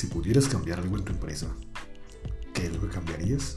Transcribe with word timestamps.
Si 0.00 0.06
pudieras 0.06 0.48
cambiar 0.48 0.80
algo 0.80 0.96
en 0.96 1.04
tu 1.04 1.12
empresa, 1.12 1.54
¿qué 2.54 2.64
es 2.64 2.72
lo 2.72 2.80
que 2.80 2.88
cambiarías? 2.88 3.54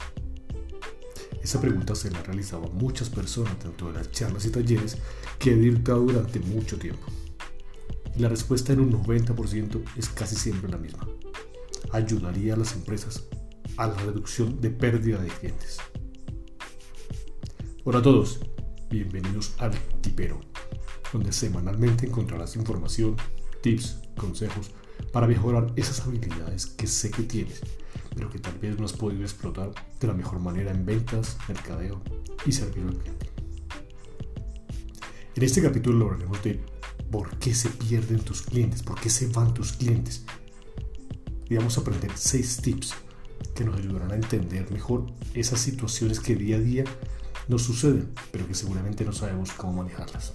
Esa 1.42 1.58
pregunta 1.58 1.94
se 1.94 2.10
la 2.10 2.18
han 2.18 2.26
realizado 2.26 2.66
a 2.66 2.68
muchas 2.68 3.08
personas 3.08 3.58
dentro 3.64 3.86
de 3.86 3.94
las 3.94 4.12
charlas 4.12 4.44
y 4.44 4.50
talleres 4.50 4.98
que 5.38 5.52
he 5.52 5.54
dictado 5.54 6.00
durante 6.00 6.40
mucho 6.40 6.78
tiempo. 6.78 7.06
Y 8.14 8.18
la 8.20 8.28
respuesta 8.28 8.74
en 8.74 8.80
un 8.80 8.92
90% 8.92 9.82
es 9.96 10.10
casi 10.10 10.36
siempre 10.36 10.70
la 10.70 10.76
misma. 10.76 11.08
Ayudaría 11.92 12.52
a 12.52 12.58
las 12.58 12.74
empresas 12.74 13.24
a 13.78 13.86
la 13.86 13.94
reducción 13.94 14.60
de 14.60 14.68
pérdida 14.68 15.22
de 15.22 15.28
clientes. 15.28 15.78
Hola 17.84 18.00
a 18.00 18.02
todos, 18.02 18.40
bienvenidos 18.90 19.54
al 19.60 19.72
Tipero, 20.02 20.40
donde 21.10 21.32
semanalmente 21.32 22.06
encontrarás 22.06 22.54
información, 22.56 23.16
tips, 23.62 23.96
consejos 24.14 24.72
para 25.14 25.28
mejorar 25.28 25.72
esas 25.76 26.00
habilidades 26.00 26.66
que 26.66 26.88
sé 26.88 27.08
que 27.12 27.22
tienes, 27.22 27.60
pero 28.16 28.28
que 28.28 28.40
tal 28.40 28.58
vez 28.58 28.76
no 28.76 28.84
has 28.84 28.92
podido 28.92 29.22
explotar 29.22 29.70
de 30.00 30.06
la 30.08 30.12
mejor 30.12 30.40
manera 30.40 30.72
en 30.72 30.84
ventas, 30.84 31.38
mercadeo 31.46 32.02
y 32.44 32.50
servicio 32.50 32.88
al 32.88 32.98
cliente. 32.98 33.30
En 35.36 35.42
este 35.44 35.62
capítulo 35.62 36.06
hablaremos 36.06 36.42
de 36.42 36.60
por 37.12 37.38
qué 37.38 37.54
se 37.54 37.68
pierden 37.68 38.18
tus 38.22 38.42
clientes, 38.42 38.82
por 38.82 39.00
qué 39.00 39.08
se 39.08 39.28
van 39.28 39.54
tus 39.54 39.74
clientes. 39.74 40.24
Y 41.48 41.54
vamos 41.54 41.78
a 41.78 41.82
aprender 41.82 42.10
seis 42.16 42.56
tips 42.56 42.94
que 43.54 43.64
nos 43.64 43.76
ayudarán 43.76 44.10
a 44.10 44.16
entender 44.16 44.68
mejor 44.72 45.06
esas 45.32 45.60
situaciones 45.60 46.18
que 46.18 46.34
día 46.34 46.56
a 46.56 46.60
día 46.60 46.84
nos 47.46 47.62
suceden, 47.62 48.10
pero 48.32 48.48
que 48.48 48.54
seguramente 48.54 49.04
no 49.04 49.12
sabemos 49.12 49.52
cómo 49.52 49.74
manejarlas. 49.74 50.32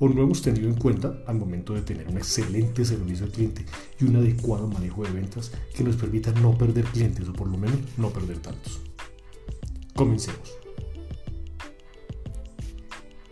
O 0.00 0.08
no 0.08 0.22
hemos 0.22 0.42
tenido 0.42 0.68
en 0.68 0.74
cuenta 0.74 1.22
al 1.26 1.36
momento 1.36 1.74
de 1.74 1.82
tener 1.82 2.08
un 2.08 2.16
excelente 2.16 2.84
servicio 2.84 3.26
al 3.26 3.32
cliente 3.32 3.64
y 4.00 4.04
un 4.04 4.16
adecuado 4.16 4.66
manejo 4.68 5.04
de 5.04 5.10
ventas 5.10 5.52
que 5.74 5.84
nos 5.84 5.96
permita 5.96 6.32
no 6.32 6.56
perder 6.56 6.84
clientes 6.86 7.28
o 7.28 7.32
por 7.32 7.48
lo 7.48 7.58
menos 7.58 7.78
no 7.96 8.10
perder 8.10 8.38
tantos. 8.38 8.80
Comencemos. 9.94 10.52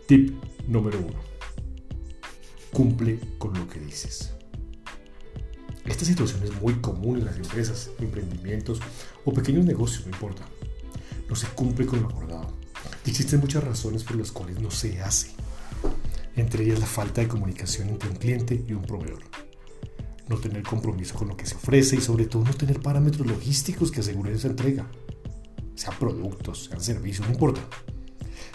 Tip 0.07 0.33
número 0.67 0.99
1. 0.99 1.07
Cumple 2.71 3.19
con 3.37 3.53
lo 3.53 3.67
que 3.67 3.79
dices. 3.79 4.33
Esta 5.85 6.05
situación 6.05 6.43
es 6.43 6.61
muy 6.61 6.75
común 6.75 7.17
en 7.17 7.25
las 7.25 7.37
empresas, 7.37 7.89
emprendimientos 7.99 8.79
o 9.25 9.33
pequeños 9.33 9.65
negocios, 9.65 10.05
no 10.05 10.13
importa. 10.13 10.43
No 11.27 11.35
se 11.35 11.47
cumple 11.47 11.85
con 11.85 12.01
lo 12.01 12.09
acordado. 12.09 12.53
existen 13.05 13.39
muchas 13.39 13.63
razones 13.63 14.03
por 14.03 14.15
las 14.15 14.31
cuales 14.31 14.59
no 14.59 14.69
se 14.69 15.01
hace. 15.01 15.31
Entre 16.35 16.63
ellas 16.63 16.79
la 16.79 16.85
falta 16.85 17.21
de 17.21 17.27
comunicación 17.27 17.89
entre 17.89 18.09
un 18.09 18.15
cliente 18.15 18.63
y 18.67 18.73
un 18.73 18.83
proveedor. 18.83 19.23
No 20.29 20.37
tener 20.37 20.63
compromiso 20.63 21.15
con 21.15 21.27
lo 21.27 21.35
que 21.35 21.45
se 21.45 21.55
ofrece 21.55 21.97
y 21.97 22.01
sobre 22.01 22.25
todo 22.25 22.43
no 22.43 22.53
tener 22.53 22.79
parámetros 22.81 23.27
logísticos 23.27 23.91
que 23.91 23.99
aseguren 23.99 24.35
esa 24.35 24.47
entrega. 24.47 24.89
Sean 25.75 25.97
productos, 25.99 26.65
sean 26.65 26.81
servicios, 26.81 27.27
no 27.27 27.33
importa. 27.33 27.61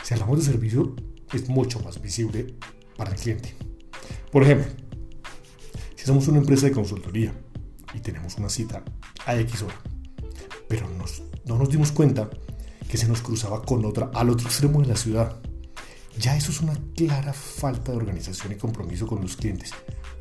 Si 0.03 0.15
hablamos 0.15 0.39
de 0.39 0.53
servicio, 0.53 0.95
es 1.33 1.49
mucho 1.49 1.81
más 1.81 2.01
visible 2.01 2.55
para 2.97 3.11
el 3.11 3.17
cliente. 3.17 3.55
Por 4.31 4.43
ejemplo, 4.43 4.87
somos 6.07 6.29
una 6.29 6.39
empresa 6.39 6.67
de 6.67 6.73
consultoría 6.73 7.35
y 7.93 7.99
tenemos 7.99 8.37
una 8.39 8.49
cita 8.49 8.85
a 9.27 9.37
X 9.41 9.63
hora, 9.63 9.75
pero 10.69 10.87
no 11.47 11.59
nos 11.59 11.69
dimos 11.69 11.91
cuenta 11.91 12.31
que 12.89 12.97
se 12.97 13.09
nos 13.09 13.23
cruzaba 13.23 13.63
con 13.63 13.85
otra 13.85 14.13
al 14.15 14.31
otro 14.31 14.47
extremo 14.47 14.81
de 14.83 14.87
la 14.87 14.95
ciudad. 14.95 15.41
Ya 16.19 16.37
eso 16.37 16.51
es 16.51 16.61
una 16.61 16.75
clara 16.95 17.33
falta 17.33 17.93
de 17.93 17.99
organización 17.99 18.53
y 18.53 18.57
compromiso 18.57 19.07
con 19.07 19.21
los 19.21 19.37
clientes 19.37 19.73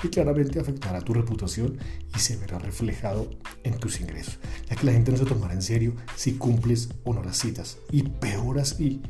y 0.04 0.10
claramente 0.10 0.60
afectará 0.60 1.02
tu 1.02 1.14
reputación 1.14 1.78
y 2.16 2.20
se 2.20 2.38
verá 2.38 2.60
reflejado 2.60 3.30
en 3.64 3.78
tus 3.78 4.00
ingresos, 4.02 4.40
ya 4.70 4.76
que 4.76 4.86
la 4.86 4.92
gente 4.92 5.11
no 5.11 5.17
se 5.17 5.26
tomará 5.26 5.54
en 5.54 5.61
serio 5.61 5.95
si 6.16 6.34
cumples 6.34 6.89
o 7.04 7.14
no 7.14 7.23
las 7.23 7.38
citas. 7.38 7.78
Y 7.92 8.04
peor 8.04 8.60
así, 8.60 9.02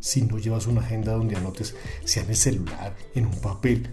si 0.00 0.22
no 0.22 0.38
llevas 0.38 0.66
una 0.66 0.82
agenda 0.82 1.12
donde 1.12 1.36
anotes, 1.36 1.74
sea 2.04 2.22
en 2.22 2.30
el 2.30 2.36
celular, 2.36 2.96
en 3.14 3.26
un 3.26 3.40
papel, 3.40 3.90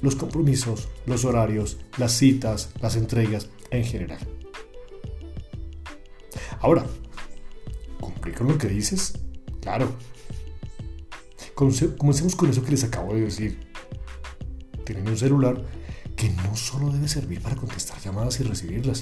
los 0.00 0.16
compromisos, 0.16 0.88
los 1.06 1.24
horarios, 1.24 1.78
las 1.98 2.12
citas, 2.12 2.70
las 2.80 2.96
entregas 2.96 3.48
en 3.70 3.84
general. 3.84 4.20
Ahora, 6.60 6.84
¿cumplir 8.00 8.34
con 8.34 8.48
lo 8.48 8.58
que 8.58 8.68
dices? 8.68 9.14
Claro. 9.60 9.92
Comencemos 11.58 12.36
con 12.36 12.48
eso 12.48 12.62
que 12.62 12.70
les 12.70 12.84
acabo 12.84 13.14
de 13.14 13.22
decir. 13.22 13.58
Tienen 14.84 15.08
un 15.08 15.18
celular 15.18 15.60
que 16.14 16.30
no 16.30 16.54
solo 16.54 16.92
debe 16.92 17.08
servir 17.08 17.42
para 17.42 17.56
contestar 17.56 17.98
llamadas 18.00 18.38
y 18.38 18.44
recibirlas. 18.44 19.00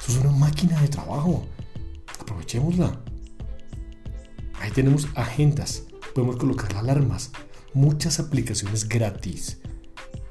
Eso 0.00 0.10
es 0.10 0.18
una 0.18 0.32
máquina 0.32 0.80
de 0.80 0.88
trabajo. 0.88 1.46
Aprovechémosla. 2.18 3.00
Ahí 4.54 4.72
tenemos 4.72 5.06
agendas. 5.14 5.84
Podemos 6.12 6.38
colocar 6.38 6.74
alarmas. 6.74 7.30
Muchas 7.72 8.18
aplicaciones 8.18 8.88
gratis 8.88 9.60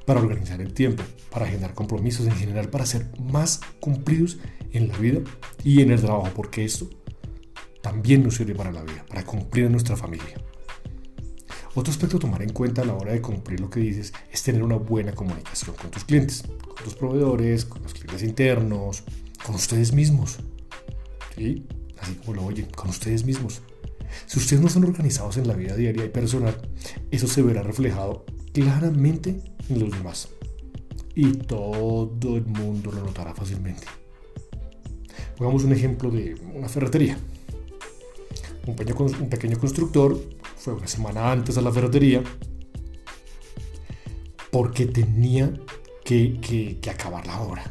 para 0.04 0.20
organizar 0.20 0.60
el 0.60 0.74
tiempo, 0.74 1.02
para 1.30 1.46
generar 1.46 1.72
compromisos 1.72 2.26
en 2.26 2.34
general, 2.34 2.68
para 2.68 2.84
ser 2.84 3.10
más 3.18 3.62
cumplidos 3.80 4.36
en 4.72 4.88
la 4.88 4.98
vida 4.98 5.20
y 5.64 5.80
en 5.80 5.90
el 5.90 6.02
trabajo, 6.02 6.28
porque 6.34 6.66
esto 6.66 6.90
también 7.80 8.22
nos 8.22 8.36
sirve 8.36 8.54
para 8.54 8.72
la 8.72 8.82
vida, 8.82 9.06
para 9.08 9.24
cumplir 9.24 9.64
en 9.64 9.72
nuestra 9.72 9.96
familia. 9.96 10.51
Otro 11.74 11.90
aspecto 11.90 12.18
a 12.18 12.20
tomar 12.20 12.42
en 12.42 12.52
cuenta 12.52 12.82
a 12.82 12.84
la 12.84 12.94
hora 12.94 13.12
de 13.12 13.22
cumplir 13.22 13.60
lo 13.60 13.70
que 13.70 13.80
dices 13.80 14.12
es 14.30 14.42
tener 14.42 14.62
una 14.62 14.76
buena 14.76 15.12
comunicación 15.12 15.74
con 15.74 15.90
tus 15.90 16.04
clientes, 16.04 16.42
con 16.42 16.84
tus 16.84 16.94
proveedores, 16.94 17.64
con 17.64 17.82
los 17.82 17.94
clientes 17.94 18.22
internos, 18.22 19.04
con 19.44 19.54
ustedes 19.54 19.94
mismos. 19.94 20.38
¿Sí? 21.34 21.66
Así 21.98 22.14
como 22.16 22.34
lo 22.34 22.44
oyen, 22.44 22.66
con 22.66 22.90
ustedes 22.90 23.24
mismos. 23.24 23.62
Si 24.26 24.38
ustedes 24.38 24.60
no 24.60 24.68
son 24.68 24.84
organizados 24.84 25.38
en 25.38 25.48
la 25.48 25.54
vida 25.54 25.74
diaria 25.74 26.04
y 26.04 26.10
personal, 26.10 26.54
eso 27.10 27.26
se 27.26 27.40
verá 27.40 27.62
reflejado 27.62 28.26
claramente 28.52 29.40
en 29.70 29.80
los 29.80 29.90
demás. 29.90 30.28
Y 31.14 31.32
todo 31.32 32.36
el 32.36 32.44
mundo 32.44 32.92
lo 32.92 33.02
notará 33.02 33.34
fácilmente. 33.34 33.86
Pongamos 35.38 35.64
un 35.64 35.72
ejemplo 35.72 36.10
de 36.10 36.34
una 36.54 36.68
ferretería. 36.68 37.18
Un 38.66 38.76
pequeño, 38.76 39.06
un 39.20 39.30
pequeño 39.30 39.58
constructor 39.58 40.20
fue 40.62 40.74
una 40.74 40.86
semana 40.86 41.32
antes 41.32 41.58
a 41.58 41.60
la 41.60 41.72
ferretería 41.72 42.22
porque 44.52 44.86
tenía 44.86 45.52
que, 46.04 46.38
que, 46.40 46.90
acabar 46.90 47.26
la 47.26 47.40
obra. 47.40 47.64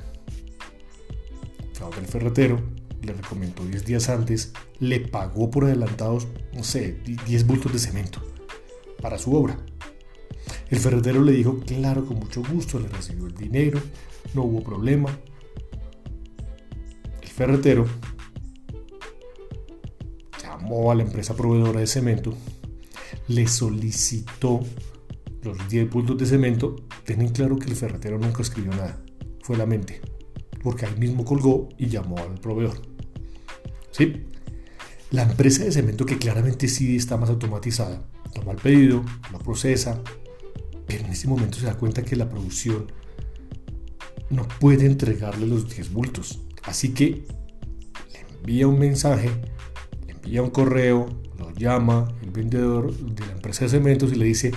El 1.97 2.05
ferretero 2.05 2.59
le 3.01 3.13
recomendó 3.13 3.63
10 3.63 3.85
días 3.85 4.09
antes, 4.09 4.53
le 4.79 4.99
pagó 4.99 5.49
por 5.49 5.65
adelantados, 5.65 6.27
no 6.53 6.63
sé, 6.63 6.97
10 7.25 7.47
bultos 7.47 7.71
de 7.71 7.79
cemento 7.79 8.21
para 9.01 9.17
su 9.17 9.33
obra. 9.35 9.57
El 10.69 10.79
ferretero 10.79 11.23
le 11.23 11.31
dijo, 11.31 11.59
claro, 11.59 12.05
con 12.05 12.17
mucho 12.19 12.43
gusto, 12.43 12.79
le 12.79 12.87
recibió 12.87 13.27
el 13.27 13.35
dinero, 13.35 13.79
no 14.33 14.43
hubo 14.43 14.63
problema. 14.63 15.17
El 17.21 17.29
ferretero 17.29 17.85
llamó 20.41 20.91
a 20.91 20.95
la 20.95 21.03
empresa 21.03 21.35
proveedora 21.35 21.79
de 21.79 21.87
cemento, 21.87 22.35
le 23.27 23.47
solicitó 23.47 24.61
los 25.43 25.69
10 25.69 25.89
puntos 25.89 26.17
de 26.17 26.25
cemento. 26.25 26.75
Tienen 27.05 27.29
claro 27.29 27.57
que 27.57 27.69
el 27.69 27.75
ferretero 27.75 28.19
nunca 28.19 28.41
escribió 28.41 28.71
nada, 28.71 29.01
fue 29.43 29.57
la 29.57 29.65
mente, 29.65 30.01
porque 30.63 30.85
ahí 30.85 30.95
mismo 30.97 31.25
colgó 31.25 31.69
y 31.77 31.87
llamó 31.87 32.17
al 32.17 32.35
proveedor. 32.35 32.81
¿Sí? 33.91 34.25
La 35.11 35.23
empresa 35.23 35.63
de 35.63 35.71
cemento 35.71 36.05
que 36.05 36.17
claramente 36.17 36.67
sí 36.67 36.95
está 36.95 37.17
más 37.17 37.29
automatizada, 37.29 38.05
toma 38.33 38.53
el 38.53 38.57
pedido, 38.57 39.03
lo 39.31 39.39
procesa, 39.39 40.01
pero 40.87 41.05
en 41.05 41.11
ese 41.11 41.27
momento 41.27 41.57
se 41.57 41.65
da 41.65 41.77
cuenta 41.77 42.03
que 42.03 42.15
la 42.15 42.29
producción 42.29 42.91
no 44.29 44.47
puede 44.59 44.85
entregarle 44.85 45.47
los 45.47 45.67
10 45.73 45.91
bultos. 45.91 46.41
Así 46.63 46.93
que 46.93 47.25
le 48.13 48.19
envía 48.37 48.67
un 48.67 48.79
mensaje, 48.79 49.29
le 50.07 50.13
envía 50.13 50.41
un 50.41 50.49
correo, 50.49 51.20
lo 51.41 51.51
llama 51.51 52.13
el 52.21 52.31
vendedor 52.31 52.93
de 52.93 53.25
la 53.25 53.33
empresa 53.33 53.65
de 53.65 53.71
cementos 53.71 54.11
y 54.11 54.15
le 54.15 54.25
dice, 54.25 54.51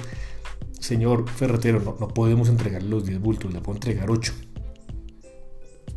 señor 0.79 1.29
ferretero, 1.29 1.81
no, 1.81 1.97
no 1.99 2.09
podemos 2.09 2.49
entregarle 2.49 2.89
los 2.89 3.07
10 3.07 3.21
bultos, 3.21 3.53
le 3.53 3.61
puedo 3.61 3.77
entregar 3.77 4.11
8. 4.11 4.33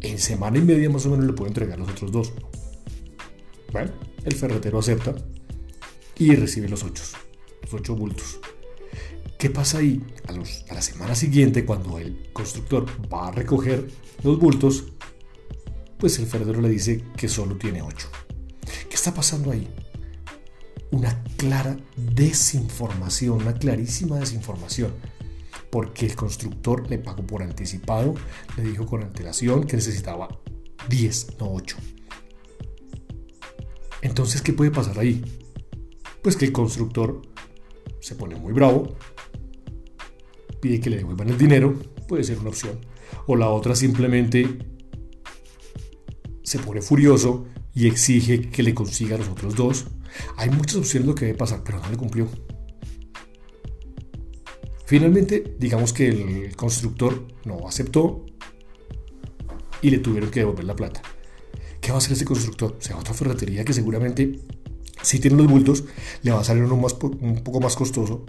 En 0.02 0.20
semana 0.20 0.58
y 0.58 0.62
media 0.62 0.90
más 0.90 1.06
o 1.06 1.10
menos 1.10 1.26
le 1.26 1.34
puedo 1.34 1.48
entregar 1.48 1.78
los 1.80 1.90
otros 1.90 2.12
dos. 2.12 2.34
Bueno, 3.72 3.92
el 4.24 4.34
ferretero 4.34 4.80
acepta 4.80 5.16
y 6.18 6.36
recibe 6.36 6.70
los 6.70 6.84
8, 6.84 7.04
los 7.64 7.74
8 7.74 7.96
bultos. 7.96 8.40
¿Qué 9.38 9.52
pasa 9.52 9.80
ahí? 9.80 10.04
A, 10.28 10.74
la 10.74 10.82
semana 10.82 11.14
siguiente, 11.14 11.64
cuando 11.64 12.00
el 12.00 12.30
constructor 12.34 12.86
va 13.12 13.28
a 13.28 13.32
recoger 13.32 13.88
los 14.24 14.40
bultos, 14.40 14.86
pues 16.00 16.18
el 16.18 16.26
ferretero 16.26 16.62
le 16.62 16.70
dice 16.70 17.04
que 17.16 17.28
solo 17.28 17.56
tiene 17.56 17.82
8. 17.82 18.08
¿Qué 18.90 18.96
está 18.96 19.14
pasando 19.14 19.52
ahí? 19.52 19.68
Una 20.92 21.24
clara 21.38 21.78
desinformación, 21.96 23.42
una 23.42 23.54
clarísima 23.54 24.18
desinformación. 24.20 24.94
porque 25.70 26.06
el 26.06 26.16
constructor 26.16 26.90
le 26.90 26.98
pagó 26.98 27.28
por 27.28 27.44
anticipado, 27.44 28.16
le 28.56 28.64
dijo 28.64 28.86
con 28.86 29.04
antelación 29.04 29.66
que 29.66 29.76
necesitaba 29.76 30.30
10, 30.88 31.40
no 31.40 31.52
8. 31.52 31.78
Entonces, 34.02 34.42
¿qué 34.42 34.54
puede 34.54 34.72
pasar 34.72 34.98
ahí? 34.98 35.22
Pues 36.22 36.38
que 36.38 36.46
el 36.46 36.52
constructor 36.52 37.22
se 38.00 38.16
pone 38.16 38.36
muy 38.36 38.54
bravo, 38.54 38.96
pide 40.62 40.80
que 40.80 40.90
le 40.90 40.98
devuelvan 40.98 41.30
el 41.30 41.38
dinero, 41.38 41.78
puede 42.08 42.24
ser 42.24 42.40
una 42.40 42.50
opción. 42.50 42.80
O 43.26 43.36
la 43.36 43.50
otra 43.50 43.76
simplemente 43.76 44.60
se 46.44 46.60
pone 46.60 46.82
furioso 46.82 47.46
y 47.74 47.88
exige 47.88 48.50
que 48.50 48.64
le 48.64 48.74
consiga 48.74 49.16
a 49.16 49.20
los 49.20 49.28
otros 49.28 49.56
dos. 49.56 49.86
Hay 50.36 50.50
muchas 50.50 50.76
opciones 50.76 51.06
de 51.06 51.12
lo 51.12 51.16
que 51.16 51.26
debe 51.26 51.38
pasar, 51.38 51.64
pero 51.64 51.80
no 51.80 51.90
le 51.90 51.98
cumplió. 51.98 52.28
Finalmente, 54.86 55.56
digamos 55.60 55.92
que 55.92 56.08
el 56.08 56.56
constructor 56.56 57.28
no 57.44 57.68
aceptó 57.68 58.26
y 59.82 59.90
le 59.90 60.00
tuvieron 60.00 60.32
que 60.32 60.40
devolver 60.40 60.64
la 60.64 60.76
plata. 60.76 61.02
¿Qué 61.82 61.90
va 61.92 61.96
a 61.96 61.98
hacer 61.98 62.14
ese 62.14 62.26
constructor? 62.26 62.78
Se 62.80 62.94
va 62.94 63.00
otra 63.00 63.14
ferretería 63.14 63.66
que 63.66 63.74
seguramente, 63.74 64.40
si 65.02 65.20
tiene 65.20 65.38
los 65.38 65.48
bultos, 65.48 65.84
le 66.22 66.32
va 66.32 66.40
a 66.40 66.44
salir 66.44 66.64
uno 66.64 66.78
más, 66.78 66.96
un 67.02 67.44
poco 67.44 67.60
más 67.60 67.76
costoso, 67.76 68.26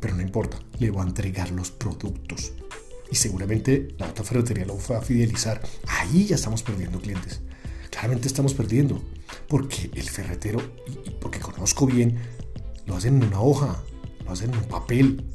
pero 0.00 0.14
no 0.16 0.22
importa, 0.22 0.58
le 0.80 0.90
va 0.90 1.02
a 1.02 1.06
entregar 1.06 1.52
los 1.52 1.70
productos. 1.70 2.52
Y 3.10 3.14
seguramente 3.14 3.94
la 3.98 4.08
otra 4.08 4.24
ferretería 4.24 4.64
lo 4.64 4.76
va 4.90 4.98
a 4.98 5.02
fidelizar. 5.02 5.62
Ahí 5.86 6.26
ya 6.26 6.34
estamos 6.34 6.62
perdiendo 6.62 7.00
clientes. 7.00 7.42
Claramente 7.90 8.26
estamos 8.26 8.54
perdiendo. 8.54 9.00
Porque 9.52 9.90
el 9.92 10.08
ferretero, 10.08 10.62
y 10.86 11.10
porque 11.10 11.38
conozco 11.38 11.84
bien, 11.84 12.18
lo 12.86 12.96
hacen 12.96 13.16
en 13.16 13.28
una 13.28 13.42
hoja, 13.42 13.84
lo 14.24 14.32
hacen 14.32 14.48
en 14.48 14.56
un 14.56 14.64
papel, 14.64 15.26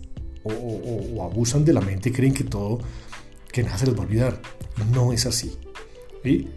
o, 0.43 1.23
abusan 1.23 1.63
de 1.63 1.71
la 1.71 1.81
mente 1.81 2.09
y 2.09 2.11
creen 2.13 2.33
que 2.33 2.43
todo, 2.43 2.79
que 3.51 3.61
nada 3.61 3.77
se 3.77 3.85
les 3.85 3.93
va 3.93 3.99
a 3.99 4.07
olvidar. 4.07 4.41
No 4.91 5.13
es 5.13 5.27
así. 5.27 5.59
¿sí? 6.23 6.47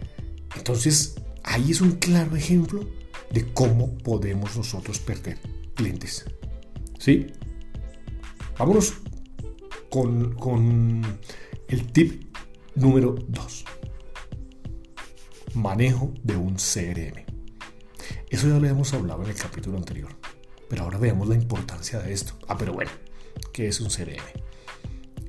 Entonces, 0.55 1.13
ahí 1.43 1.69
es 1.69 1.81
un 1.81 1.91
claro 1.97 2.35
ejemplo 2.35 2.83
de 3.29 3.45
cómo 3.53 3.95
podemos 3.99 4.57
nosotros 4.57 4.97
perder 4.97 5.37
clientes. 5.75 6.25
¿Sí? 6.97 7.27
Vámonos 8.57 8.95
con, 9.91 10.33
con 10.33 11.03
el 11.67 11.91
tip 11.91 12.23
número 12.73 13.13
2. 13.27 13.65
Manejo 15.53 16.11
de 16.23 16.37
un 16.37 16.55
CRM. 16.55 17.30
Eso 18.31 18.47
ya 18.47 18.57
lo 18.57 18.65
hemos 18.65 18.93
hablado 18.93 19.23
en 19.23 19.29
el 19.29 19.35
capítulo 19.35 19.77
anterior. 19.77 20.09
Pero 20.69 20.83
ahora 20.83 20.97
veamos 20.97 21.27
la 21.27 21.35
importancia 21.35 21.99
de 21.99 22.13
esto. 22.13 22.33
Ah, 22.47 22.57
pero 22.57 22.71
bueno, 22.71 22.89
¿qué 23.51 23.67
es 23.67 23.81
un 23.81 23.89
CRM? 23.89 24.23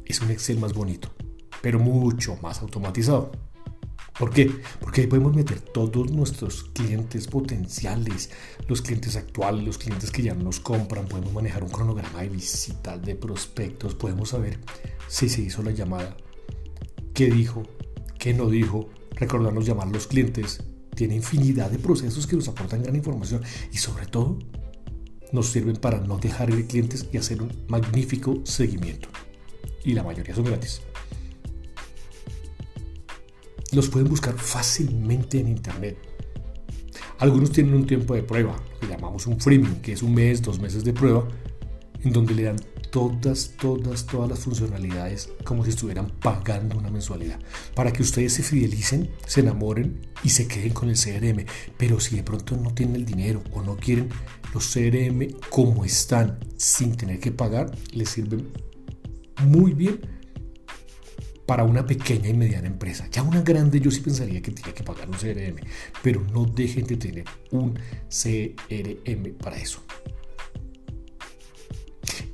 Es 0.04 0.20
un 0.20 0.30
Excel 0.30 0.60
más 0.60 0.72
bonito, 0.72 1.10
pero 1.60 1.80
mucho 1.80 2.36
más 2.36 2.62
automatizado. 2.62 3.32
¿Por 4.16 4.30
qué? 4.30 4.52
Porque 4.78 5.00
ahí 5.00 5.06
podemos 5.08 5.34
meter 5.34 5.58
todos 5.58 6.12
nuestros 6.12 6.62
clientes 6.62 7.26
potenciales, 7.26 8.30
los 8.68 8.82
clientes 8.82 9.16
actuales, 9.16 9.64
los 9.64 9.78
clientes 9.78 10.12
que 10.12 10.22
ya 10.22 10.34
nos 10.34 10.60
compran, 10.60 11.08
podemos 11.08 11.32
manejar 11.32 11.64
un 11.64 11.70
cronograma 11.70 12.22
de 12.22 12.28
visitas, 12.28 13.02
de 13.02 13.16
prospectos, 13.16 13.96
podemos 13.96 14.28
saber 14.28 14.60
si 15.08 15.28
se 15.28 15.42
hizo 15.42 15.64
la 15.64 15.72
llamada, 15.72 16.16
qué 17.14 17.30
dijo, 17.30 17.64
qué 18.20 18.32
no 18.32 18.48
dijo, 18.48 18.90
recordarnos 19.16 19.66
llamar 19.66 19.88
a 19.88 19.90
los 19.90 20.06
clientes. 20.06 20.62
Tiene 20.94 21.16
infinidad 21.16 21.70
de 21.70 21.78
procesos 21.78 22.26
que 22.26 22.36
nos 22.36 22.48
aportan 22.48 22.82
gran 22.82 22.96
información 22.96 23.42
y 23.72 23.78
sobre 23.78 24.06
todo 24.06 24.38
nos 25.32 25.46
sirven 25.48 25.76
para 25.76 25.98
no 25.98 26.18
dejar 26.18 26.50
ir 26.50 26.66
clientes 26.66 27.06
y 27.12 27.16
hacer 27.16 27.42
un 27.42 27.52
magnífico 27.68 28.40
seguimiento. 28.44 29.08
Y 29.84 29.94
la 29.94 30.02
mayoría 30.02 30.34
son 30.34 30.44
gratis 30.44 30.82
los 33.72 33.88
pueden 33.88 34.08
buscar 34.08 34.34
fácilmente 34.34 35.40
en 35.40 35.48
internet. 35.48 35.96
Algunos 37.18 37.52
tienen 37.52 37.74
un 37.74 37.86
tiempo 37.86 38.14
de 38.14 38.22
prueba, 38.22 38.56
que 38.80 38.86
llamamos 38.86 39.26
un 39.26 39.40
freemium, 39.40 39.76
que 39.80 39.92
es 39.92 40.02
un 40.02 40.14
mes, 40.14 40.42
dos 40.42 40.60
meses 40.60 40.84
de 40.84 40.92
prueba, 40.92 41.26
en 42.02 42.12
donde 42.12 42.34
le 42.34 42.42
dan 42.44 42.56
todas, 42.92 43.52
todas, 43.58 44.06
todas 44.06 44.28
las 44.28 44.40
funcionalidades 44.40 45.30
como 45.44 45.64
si 45.64 45.70
estuvieran 45.70 46.08
pagando 46.20 46.78
una 46.78 46.90
mensualidad. 46.90 47.40
Para 47.74 47.92
que 47.92 48.02
ustedes 48.02 48.34
se 48.34 48.42
fidelicen, 48.42 49.10
se 49.26 49.40
enamoren 49.40 50.06
y 50.22 50.28
se 50.28 50.46
queden 50.46 50.74
con 50.74 50.90
el 50.90 50.96
CRM. 50.96 51.46
Pero 51.78 51.98
si 51.98 52.16
de 52.16 52.22
pronto 52.22 52.54
no 52.56 52.72
tienen 52.74 52.96
el 52.96 53.06
dinero 53.06 53.42
o 53.52 53.62
no 53.62 53.76
quieren 53.76 54.10
los 54.54 54.72
CRM 54.72 55.26
como 55.48 55.84
están, 55.84 56.38
sin 56.58 56.94
tener 56.94 57.18
que 57.18 57.32
pagar, 57.32 57.72
les 57.92 58.10
sirven 58.10 58.52
muy 59.46 59.72
bien 59.72 60.00
para 61.46 61.64
una 61.64 61.86
pequeña 61.86 62.28
y 62.28 62.34
mediana 62.34 62.68
empresa. 62.68 63.08
Ya 63.10 63.22
una 63.22 63.40
grande 63.40 63.80
yo 63.80 63.90
sí 63.90 64.00
pensaría 64.00 64.42
que 64.42 64.52
tiene 64.52 64.74
que 64.74 64.84
pagar 64.84 65.08
un 65.08 65.16
CRM, 65.16 65.56
pero 66.02 66.20
no 66.32 66.44
dejen 66.44 66.86
de 66.86 66.96
tener 66.96 67.24
un 67.50 67.78
CRM 68.08 69.32
para 69.38 69.56
eso. 69.56 69.82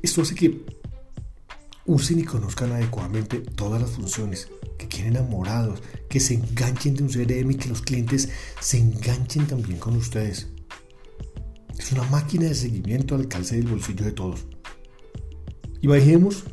Esto 0.02 0.22
hace 0.22 0.34
que 0.34 0.64
usen 1.86 2.20
y 2.20 2.24
conozcan 2.24 2.70
adecuadamente 2.72 3.38
todas 3.38 3.80
las 3.80 3.90
funciones, 3.90 4.48
que 4.76 4.88
queden 4.88 5.16
enamorados, 5.16 5.82
que 6.08 6.20
se 6.20 6.34
enganchen 6.34 6.94
de 6.94 7.02
un 7.02 7.08
CRM 7.08 7.50
y 7.50 7.56
que 7.56 7.68
los 7.68 7.82
clientes 7.82 8.28
se 8.60 8.78
enganchen 8.78 9.46
también 9.46 9.78
con 9.78 9.96
ustedes. 9.96 10.48
Es 11.76 11.92
una 11.92 12.04
máquina 12.04 12.46
de 12.46 12.54
seguimiento 12.54 13.14
al 13.14 13.26
calce 13.26 13.56
del 13.56 13.68
bolsillo 13.68 14.04
de 14.04 14.12
todos. 14.12 14.46
Imaginemos 15.80 16.44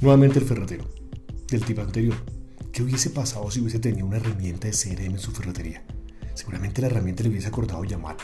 nuevamente 0.00 0.38
el 0.38 0.44
ferretero 0.44 0.84
del 1.48 1.64
tipo 1.64 1.82
anterior. 1.82 2.16
¿Qué 2.72 2.82
hubiese 2.82 3.10
pasado 3.10 3.50
si 3.50 3.60
hubiese 3.60 3.78
tenido 3.78 4.06
una 4.06 4.16
herramienta 4.16 4.68
de 4.68 4.74
CRM 4.74 5.12
en 5.12 5.18
su 5.18 5.30
ferretería? 5.32 5.84
Seguramente 6.34 6.80
la 6.80 6.88
herramienta 6.88 7.22
le 7.22 7.30
hubiese 7.30 7.48
acordado 7.48 7.84
llamar 7.84 8.16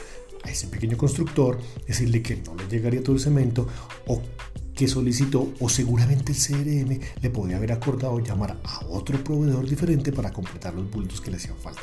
a 0.43 0.51
ese 0.51 0.67
pequeño 0.69 0.97
constructor, 0.97 1.59
decirle 1.87 2.23
que 2.23 2.37
no 2.37 2.55
le 2.55 2.67
llegaría 2.69 3.03
todo 3.03 3.15
el 3.15 3.21
cemento 3.21 3.69
o 4.07 4.23
que 4.77 4.87
solicitó 4.87 5.55
o 5.59 5.69
seguramente 5.71 6.33
el 6.33 6.39
CRM 6.39 7.01
le 7.23 7.31
podría 7.31 7.57
haber 7.57 7.73
acordado 7.73 8.21
llamar 8.21 8.61
a 8.63 8.87
otro 8.87 9.25
proveedor 9.25 9.67
diferente 9.67 10.13
para 10.13 10.31
completar 10.33 10.75
los 10.75 10.89
bultos 10.91 11.23
que 11.23 11.31
le 11.31 11.39
hacían 11.39 11.57
falta. 11.57 11.81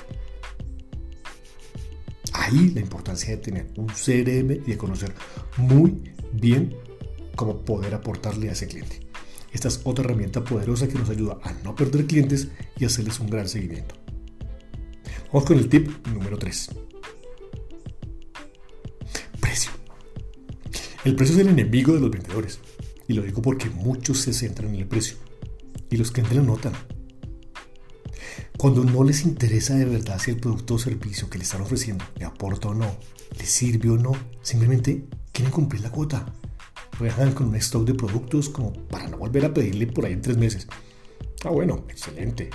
Ahí 2.34 2.70
la 2.70 2.82
importancia 2.82 3.32
de 3.32 3.38
tener 3.38 3.74
un 3.78 3.88
CRM 3.88 4.52
y 4.52 4.72
de 4.72 4.78
conocer 4.78 5.14
muy 5.58 6.04
bien 6.34 6.76
cómo 7.36 7.66
poder 7.66 7.96
aportarle 7.96 8.50
a 8.50 8.52
ese 8.52 8.68
cliente. 8.68 9.00
Esta 9.52 9.70
es 9.70 9.82
otra 9.86 10.06
herramienta 10.06 10.44
poderosa 10.44 10.88
que 10.88 10.98
nos 10.98 11.10
ayuda 11.10 11.40
a 11.44 11.52
no 11.64 11.76
perder 11.76 12.06
clientes 12.06 12.50
y 12.78 12.86
hacerles 12.86 13.20
un 13.20 13.28
gran 13.28 13.48
seguimiento. 13.48 13.96
Vamos 15.32 15.46
con 15.48 15.58
el 15.58 15.68
tip 15.68 15.90
número 16.08 16.38
3. 16.38 16.70
Precio. 19.40 19.72
El 21.04 21.16
precio 21.16 21.36
es 21.36 21.42
el 21.42 21.48
enemigo 21.50 21.94
de 21.94 22.00
los 22.00 22.12
vendedores. 22.12 22.60
Y 23.08 23.14
lo 23.14 23.24
digo 23.24 23.42
porque 23.42 23.70
muchos 23.70 24.20
se 24.20 24.34
centran 24.34 24.74
en 24.74 24.82
el 24.82 24.88
precio. 24.88 25.18
Y 25.90 25.98
los 25.98 26.12
que 26.12 26.22
lo 26.24 26.44
notan. 26.44 26.74
Cuando 28.58 28.84
no 28.84 29.04
les 29.04 29.26
interesa 29.26 29.76
de 29.76 29.86
verdad 29.86 30.20
si 30.20 30.32
el 30.32 30.40
producto 30.40 30.76
o 30.76 30.80
servicio 30.80 31.30
que 31.30 31.38
le 31.38 31.44
están 31.44 31.62
ofreciendo 31.62 32.06
le 32.18 32.26
aporta 32.26 32.70
o 32.70 32.74
no, 32.74 32.98
le 33.38 33.46
sirve 33.46 33.90
o 33.90 33.98
no, 33.98 34.14
simplemente 34.42 35.06
quieren 35.32 35.52
cumplir 35.52 35.82
la 35.82 35.92
cuota 35.92 36.26
dejan 37.04 37.34
con 37.34 37.48
un 37.48 37.56
stock 37.56 37.86
de 37.86 37.94
productos 37.94 38.50
como 38.50 38.74
para 38.74 39.08
no 39.08 39.18
volver 39.18 39.46
a 39.46 39.54
pedirle 39.54 39.88
por 39.88 40.06
ahí 40.06 40.14
en 40.14 40.22
tres 40.22 40.38
meses. 40.38 40.68
Ah, 41.44 41.50
bueno, 41.50 41.86
excelente. 41.90 42.50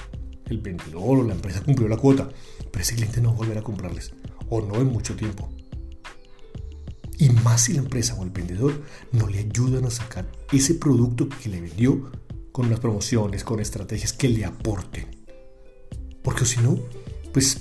El 0.47 0.59
vendedor 0.59 1.19
o 1.19 1.23
la 1.23 1.35
empresa 1.35 1.62
cumplió 1.62 1.88
la 1.88 1.97
cuota, 1.97 2.28
pero 2.71 2.83
ese 2.83 2.95
cliente 2.95 3.21
no 3.21 3.31
va 3.31 3.35
a 3.35 3.38
volver 3.38 3.59
a 3.59 3.62
comprarles 3.62 4.12
o 4.49 4.61
no 4.61 4.76
en 4.76 4.87
mucho 4.87 5.14
tiempo. 5.14 5.49
Y 7.18 7.30
más 7.30 7.62
si 7.62 7.72
la 7.72 7.80
empresa 7.80 8.14
o 8.14 8.25
el 8.25 8.30
vendedor 8.30 8.82
no 9.12 9.26
le 9.26 9.40
ayudan 9.40 9.84
a 9.84 9.90
sacar 9.90 10.30
ese 10.52 10.75
producto 10.75 11.28
que 11.28 11.48
le 11.48 11.60
vendió 11.60 12.12
con 12.52 12.70
las 12.70 12.80
promociones, 12.80 13.44
con 13.44 13.60
estrategias 13.60 14.12
que 14.12 14.28
le 14.28 14.44
aporten. 14.44 15.06
Porque 16.22 16.44
si 16.44 16.60
no, 16.60 16.78
pues, 17.32 17.58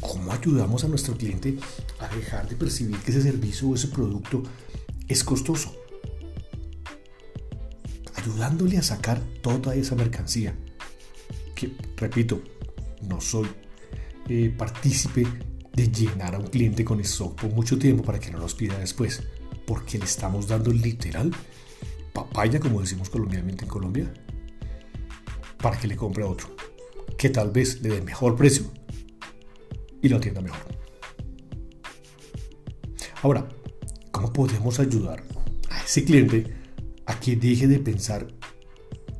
¿cómo 0.00 0.32
ayudamos 0.32 0.84
a 0.84 0.88
nuestro 0.88 1.16
cliente 1.16 1.58
a 1.98 2.14
dejar 2.14 2.48
de 2.48 2.56
percibir 2.56 2.98
que 2.98 3.10
ese 3.10 3.22
servicio 3.22 3.68
o 3.68 3.74
ese 3.74 3.88
producto 3.88 4.42
es 5.08 5.24
costoso. 5.24 5.74
Ayudándole 8.14 8.78
a 8.78 8.82
sacar 8.82 9.20
toda 9.42 9.74
esa 9.74 9.94
mercancía. 9.94 10.54
Que, 11.54 11.74
repito, 11.96 12.42
no 13.02 13.20
soy 13.20 13.48
eh, 14.28 14.54
partícipe 14.56 15.26
de 15.78 15.90
llenar 15.90 16.34
a 16.34 16.38
un 16.38 16.46
cliente 16.46 16.84
con 16.84 17.00
stock 17.00 17.40
por 17.40 17.50
mucho 17.50 17.78
tiempo 17.78 18.02
para 18.02 18.18
que 18.18 18.30
no 18.30 18.38
nos 18.38 18.54
pida 18.54 18.78
después. 18.78 19.22
Porque 19.66 19.98
le 19.98 20.04
estamos 20.04 20.48
dando 20.48 20.72
literal 20.72 21.30
papaya, 22.12 22.58
como 22.58 22.80
decimos 22.80 23.10
colombianamente 23.10 23.64
en 23.64 23.70
Colombia, 23.70 24.12
para 25.58 25.78
que 25.78 25.86
le 25.86 25.96
compre 25.96 26.24
a 26.24 26.26
otro. 26.26 26.54
Que 27.16 27.30
tal 27.30 27.50
vez 27.50 27.80
le 27.80 27.90
dé 27.90 28.00
mejor 28.02 28.36
precio 28.36 28.64
y 30.02 30.08
lo 30.08 30.16
atienda 30.16 30.40
mejor. 30.40 30.78
Ahora, 33.22 33.48
¿Cómo 34.18 34.32
podemos 34.32 34.80
ayudar 34.80 35.22
a 35.70 35.84
ese 35.84 36.04
cliente 36.04 36.52
a 37.06 37.20
que 37.20 37.36
deje 37.36 37.68
de 37.68 37.78
pensar 37.78 38.26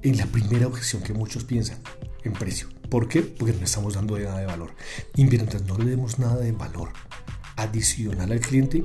en 0.02 0.16
la 0.16 0.26
primera 0.26 0.66
objeción 0.66 1.04
que 1.04 1.12
muchos 1.12 1.44
piensan, 1.44 1.78
en 2.24 2.32
precio. 2.32 2.66
¿Por 2.90 3.08
qué? 3.08 3.22
Porque 3.22 3.52
no 3.54 3.64
estamos 3.64 3.94
dando 3.94 4.18
nada 4.18 4.38
de 4.38 4.46
valor. 4.46 4.74
Y 5.14 5.24
mientras 5.24 5.62
no 5.64 5.76
le 5.76 5.84
demos 5.84 6.18
nada 6.18 6.36
de 6.36 6.52
valor 6.52 6.90
adicional 7.56 8.32
al 8.32 8.40
cliente, 8.40 8.84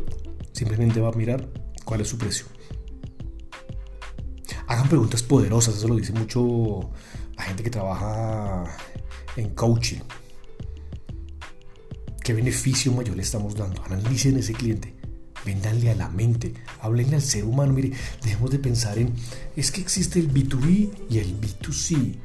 simplemente 0.52 1.00
va 1.00 1.10
a 1.10 1.14
mirar 1.14 1.50
cuál 1.86 2.02
es 2.02 2.08
su 2.08 2.18
precio. 2.18 2.46
Hagan 4.68 4.90
preguntas 4.90 5.24
poderosas, 5.24 5.76
eso 5.76 5.88
lo 5.88 5.96
dice 5.96 6.14
mucho 6.14 6.92
la 7.36 7.44
gente 7.44 7.64
que 7.64 7.70
trabaja 7.70 8.78
en 9.36 9.54
coaching. 9.54 10.00
¿Qué 12.24 12.34
beneficio 12.34 12.92
mayor 12.94 13.18
le 13.18 13.24
estamos 13.24 13.56
dando? 13.56 13.84
Analicen 13.84 14.38
ese 14.38 14.54
cliente. 14.54 14.96
Véndanle 15.46 15.92
a 15.92 15.96
la 15.96 16.08
mente, 16.08 16.54
háblenle 16.80 17.18
al 17.18 17.22
ser 17.22 17.44
humano. 17.44 17.74
Mire, 17.74 17.92
dejemos 18.24 18.50
de 18.50 18.60
pensar 18.60 18.98
en, 18.98 19.14
es 19.58 19.72
que 19.72 19.82
existe 19.82 20.20
el 20.20 20.34
B2B 20.34 20.92
y 21.10 21.18
el 21.18 21.40
B2C. 21.40 22.16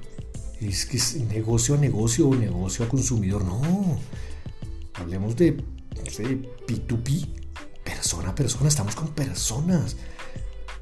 Es 0.60 0.86
que 0.86 0.96
es 0.96 1.14
negocio 1.16 1.74
a 1.74 1.78
negocio 1.78 2.28
o 2.28 2.34
negocio 2.34 2.84
a 2.84 2.88
consumidor. 2.88 3.44
No, 3.44 3.98
hablemos 4.94 5.36
de, 5.36 5.52
no 5.52 6.10
sé, 6.10 6.24
P2P, 6.66 7.28
persona 7.84 8.30
a 8.30 8.34
persona. 8.34 8.68
Estamos 8.68 8.96
con 8.96 9.08
personas. 9.08 9.96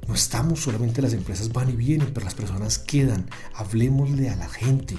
No 0.09 0.15
estamos 0.15 0.61
solamente 0.61 1.03
las 1.03 1.13
empresas 1.13 1.53
van 1.53 1.71
y 1.71 1.77
vienen, 1.77 2.13
pero 2.15 2.25
las 2.25 2.35
personas 2.35 2.79
quedan. 2.79 3.29
Hablemosle 3.55 4.31
a 4.31 4.37
la 4.37 4.49
gente. 4.49 4.97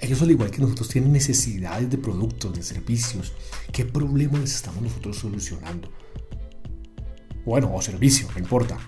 Ellos 0.00 0.22
al 0.22 0.30
igual 0.30 0.50
que 0.50 0.62
nosotros 0.62 0.88
tienen 0.88 1.12
necesidades 1.12 1.90
de 1.90 1.98
productos, 1.98 2.54
de 2.54 2.62
servicios. 2.62 3.32
¿Qué 3.72 3.84
problema 3.84 4.38
les 4.38 4.54
estamos 4.54 4.82
nosotros 4.82 5.18
solucionando? 5.18 5.90
Bueno, 7.44 7.72
o 7.74 7.82
servicio, 7.82 8.26
no 8.32 8.38
importa. 8.38 8.78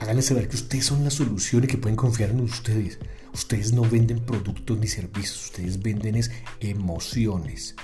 Háganles 0.00 0.26
saber 0.26 0.48
que 0.48 0.56
ustedes 0.56 0.86
son 0.86 1.02
la 1.02 1.10
solución 1.10 1.64
y 1.64 1.66
que 1.66 1.76
pueden 1.76 1.96
confiar 1.96 2.30
en 2.30 2.40
ustedes. 2.40 2.98
Ustedes 3.34 3.72
no 3.72 3.82
venden 3.82 4.20
productos 4.20 4.78
ni 4.78 4.86
servicios, 4.86 5.46
ustedes 5.46 5.82
venden 5.82 6.14
es 6.14 6.30
emociones. 6.60 7.74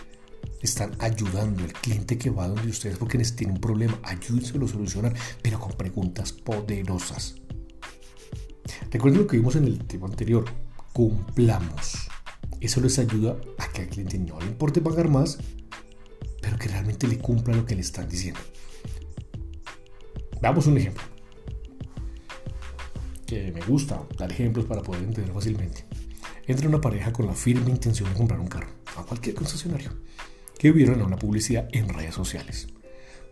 Están 0.62 0.96
ayudando 1.00 1.64
al 1.64 1.72
cliente 1.72 2.16
que 2.16 2.30
va 2.30 2.48
donde 2.48 2.70
ustedes 2.70 2.98
porque 2.98 3.18
tiene 3.18 3.52
un 3.52 3.60
problema. 3.60 3.98
Ayúdenselo 4.04 4.66
a 4.66 4.68
solucionar, 4.68 5.14
pero 5.42 5.58
con 5.58 5.72
preguntas 5.72 6.32
poderosas. 6.32 7.34
Recuerden 8.90 9.22
lo 9.22 9.26
que 9.26 9.36
vimos 9.36 9.56
en 9.56 9.64
el 9.64 9.78
tema 9.84 10.06
anterior. 10.06 10.44
Cumplamos. 10.92 12.08
Eso 12.60 12.80
les 12.80 12.98
ayuda 12.98 13.36
a 13.58 13.68
que 13.68 13.82
al 13.82 13.88
cliente 13.88 14.18
no 14.18 14.40
le 14.40 14.46
importe 14.46 14.80
pagar 14.80 15.10
más, 15.10 15.38
pero 16.40 16.56
que 16.56 16.68
realmente 16.68 17.08
le 17.08 17.18
cumpla 17.18 17.54
lo 17.54 17.66
que 17.66 17.74
le 17.74 17.82
están 17.82 18.08
diciendo. 18.08 18.40
Damos 20.40 20.66
un 20.66 20.78
ejemplo. 20.78 21.13
Que 23.26 23.52
me 23.52 23.60
gusta 23.62 24.02
dar 24.18 24.30
ejemplos 24.30 24.66
para 24.66 24.82
poder 24.82 25.02
entender 25.02 25.32
fácilmente. 25.32 25.84
Entra 26.46 26.68
una 26.68 26.80
pareja 26.80 27.12
con 27.12 27.26
la 27.26 27.32
firme 27.32 27.70
intención 27.70 28.08
de 28.08 28.16
comprar 28.16 28.40
un 28.40 28.48
carro 28.48 28.68
a 28.96 29.02
cualquier 29.02 29.34
concesionario 29.34 29.90
que 30.58 30.72
vieron 30.72 31.02
una 31.02 31.16
publicidad 31.16 31.68
en 31.72 31.88
redes 31.88 32.14
sociales. 32.14 32.68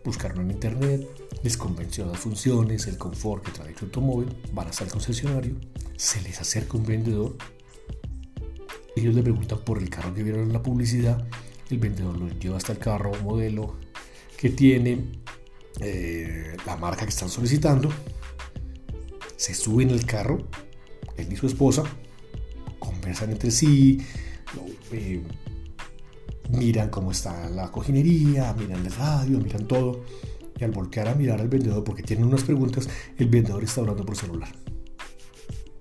Buscaron 0.03 0.41
en 0.41 0.51
internet, 0.51 1.07
les 1.43 1.55
convenció 1.55 2.05
las 2.05 2.19
funciones, 2.19 2.87
el 2.87 2.97
confort 2.97 3.45
que 3.45 3.51
trae 3.51 3.69
el 3.69 3.75
automóvil, 3.81 4.35
van 4.51 4.67
hasta 4.67 4.83
el 4.83 4.91
concesionario, 4.91 5.55
se 5.95 6.21
les 6.21 6.41
acerca 6.41 6.77
un 6.77 6.85
vendedor 6.85 7.37
ellos 8.95 9.15
le 9.15 9.23
preguntan 9.23 9.59
por 9.59 9.79
el 9.79 9.89
carro 9.89 10.13
que 10.13 10.23
vieron 10.23 10.43
en 10.43 10.53
la 10.53 10.61
publicidad. 10.61 11.25
El 11.69 11.79
vendedor 11.79 12.17
los 12.17 12.37
lleva 12.39 12.57
hasta 12.57 12.73
el 12.73 12.77
carro 12.77 13.11
modelo 13.23 13.75
que 14.37 14.49
tiene 14.49 15.05
eh, 15.79 16.55
la 16.65 16.77
marca 16.77 17.03
que 17.03 17.09
están 17.09 17.29
solicitando. 17.29 17.89
Se 19.43 19.53
suben 19.53 19.89
al 19.89 20.05
carro, 20.05 20.47
él 21.17 21.27
y 21.29 21.35
su 21.35 21.47
esposa, 21.47 21.83
conversan 22.79 23.29
entre 23.29 23.51
sí, 23.51 23.99
eh, 24.93 25.21
miran 26.49 26.89
cómo 26.89 27.11
está 27.11 27.49
la 27.49 27.69
cojinería, 27.69 28.53
miran 28.53 28.85
el 28.85 28.93
radio, 28.93 29.39
miran 29.39 29.67
todo. 29.67 30.05
Y 30.57 30.63
al 30.63 30.71
voltear 30.71 31.09
a 31.09 31.15
mirar 31.15 31.41
al 31.41 31.49
vendedor, 31.49 31.83
porque 31.83 32.03
tienen 32.03 32.25
unas 32.25 32.45
preguntas, 32.45 32.87
el 33.17 33.27
vendedor 33.27 33.61
está 33.65 33.81
hablando 33.81 34.05
por 34.05 34.15
celular. 34.15 34.55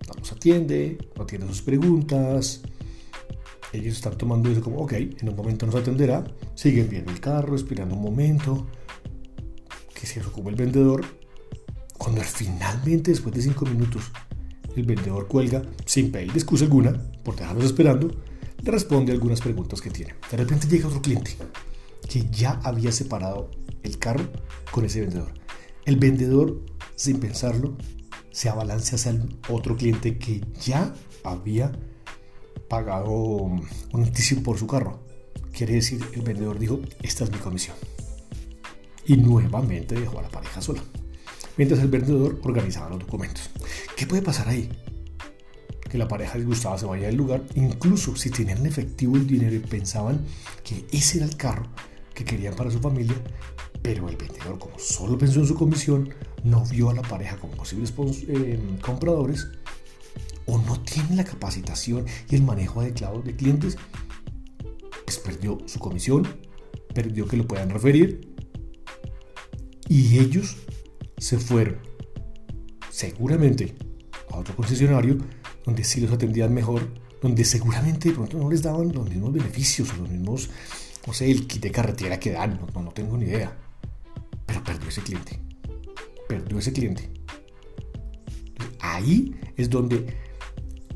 No 0.09 0.15
nos 0.19 0.33
atiende, 0.33 0.99
no 1.17 1.23
atiende 1.23 1.47
sus 1.47 1.63
preguntas, 1.63 2.63
ellos 3.73 3.95
están 3.95 4.19
tomando 4.19 4.51
eso 4.51 4.61
como, 4.61 4.79
ok, 4.79 4.95
en 4.95 5.29
un 5.29 5.37
momento 5.37 5.67
nos 5.67 5.77
atenderá, 5.77 6.25
siguen 6.57 6.89
viendo 6.89 7.13
el 7.13 7.21
carro, 7.21 7.55
esperando 7.55 7.95
un 7.95 8.03
momento, 8.03 8.67
que 9.95 10.05
se 10.05 10.21
ocupe 10.21 10.51
el 10.51 10.57
vendedor. 10.57 11.22
Cuando 12.03 12.21
finalmente, 12.23 13.13
después 13.13 13.33
de 13.33 13.43
cinco 13.43 13.65
minutos, 13.65 14.11
el 14.75 14.83
vendedor 14.83 15.29
cuelga 15.29 15.63
sin 15.87 16.11
pedir 16.11 16.33
excusa 16.33 16.65
alguna 16.65 17.01
por 17.23 17.37
dejarnos 17.37 17.65
esperando, 17.65 18.11
le 18.61 18.71
responde 18.73 19.13
algunas 19.13 19.41
preguntas 19.41 19.81
que 19.81 19.91
tiene. 19.91 20.17
De 20.29 20.37
repente 20.37 20.67
llega 20.67 20.89
otro 20.89 21.01
cliente 21.01 21.37
que 22.09 22.29
ya 22.29 22.59
había 22.65 22.91
separado 22.91 23.53
el 23.85 24.01
carro 24.01 24.25
con 24.73 24.85
ese 24.85 25.03
vendedor. 25.03 25.33
El 25.85 25.95
vendedor, 25.95 26.65
sin 26.97 27.21
pensarlo, 27.21 27.77
se 28.33 28.49
abalanza 28.49 28.97
hacia 28.97 29.13
el 29.13 29.39
otro 29.49 29.77
cliente 29.77 30.19
que 30.19 30.45
ya 30.61 30.93
había 31.23 31.71
pagado 32.69 33.13
un 33.13 33.63
anticipo 33.93 34.43
por 34.43 34.59
su 34.59 34.67
carro. 34.67 35.05
Quiere 35.53 35.75
decir, 35.75 36.05
el 36.15 36.23
vendedor 36.23 36.59
dijo, 36.59 36.81
esta 37.01 37.23
es 37.23 37.31
mi 37.31 37.39
comisión. 37.39 37.77
Y 39.07 39.19
nuevamente 39.19 39.95
dejó 39.95 40.19
a 40.19 40.23
la 40.23 40.31
pareja 40.31 40.61
sola. 40.61 40.83
Mientras 41.57 41.81
el 41.81 41.89
vendedor 41.89 42.41
organizaba 42.43 42.91
los 42.91 43.01
documentos. 43.01 43.51
¿Qué 43.97 44.07
puede 44.07 44.23
pasar 44.23 44.49
ahí? 44.49 44.71
Que 45.89 45.99
la 45.99 46.09
pareja 46.09 46.39
disgustada 46.39 46.79
se 46.79 46.87
vaya 46.87 47.07
del 47.09 47.17
lugar, 47.17 47.43
incluso 47.55 48.17
si 48.17 48.31
tenían 48.31 48.65
efectivo 48.65 49.17
el 49.17 49.27
dinero 49.27 49.55
y 49.55 49.59
pensaban 49.59 50.25
que 50.65 50.87
ese 50.91 51.19
era 51.19 51.27
el 51.27 51.37
carro 51.37 51.69
que 52.15 52.25
querían 52.25 52.55
para 52.55 52.71
su 52.71 52.79
familia, 52.79 53.17
pero 53.83 54.09
el 54.09 54.17
vendedor, 54.17 54.59
como 54.59 54.79
solo 54.79 55.19
pensó 55.19 55.41
en 55.41 55.47
su 55.47 55.55
comisión, 55.55 56.15
no 56.45 56.65
vio 56.65 56.91
a 56.91 56.95
la 56.95 57.03
pareja 57.03 57.37
como 57.37 57.55
posibles 57.55 57.93
eh, 58.29 58.59
compradores 58.81 59.49
o 60.47 60.59
no 60.59 60.81
tiene 60.81 61.17
la 61.17 61.25
capacitación 61.25 62.07
y 62.29 62.37
el 62.37 62.43
manejo 62.43 62.81
adecuado 62.81 63.23
de 63.23 63.37
clientes, 63.37 63.77
pues 65.05 65.19
perdió 65.19 65.59
su 65.67 65.79
comisión, 65.79 66.27
perdió 66.95 67.27
que 67.27 67.37
lo 67.37 67.47
puedan 67.47 67.71
referir 67.71 68.33
y 69.89 70.19
ellos 70.19 70.57
se 71.23 71.39
fueron 71.39 71.79
seguramente 72.91 73.77
a 74.31 74.39
otro 74.39 74.57
concesionario 74.57 75.19
donde 75.65 75.85
sí 75.85 76.01
los 76.01 76.11
atendían 76.11 76.53
mejor, 76.53 76.93
donde 77.23 77.45
seguramente 77.45 78.09
de 78.09 78.15
pronto 78.17 78.39
no 78.39 78.51
les 78.51 78.63
daban 78.63 78.93
los 78.93 79.09
mismos 79.09 79.33
beneficios 79.33 79.93
o 79.93 79.97
los 79.99 80.11
mismos, 80.11 80.51
no 81.07 81.13
sé, 81.13 81.31
el 81.31 81.47
kit 81.47 81.63
de 81.63 81.71
carretera 81.71 82.19
que 82.19 82.33
dan, 82.33 82.59
no, 82.75 82.83
no 82.83 82.91
tengo 82.91 83.17
ni 83.17 83.27
idea. 83.27 83.57
Pero 84.47 84.65
perdió 84.65 84.89
ese 84.89 85.03
cliente. 85.03 85.39
Perdió 86.29 86.59
ese 86.59 86.73
cliente. 86.73 87.09
Ahí 88.81 89.37
es 89.57 89.71
donde 89.71 90.17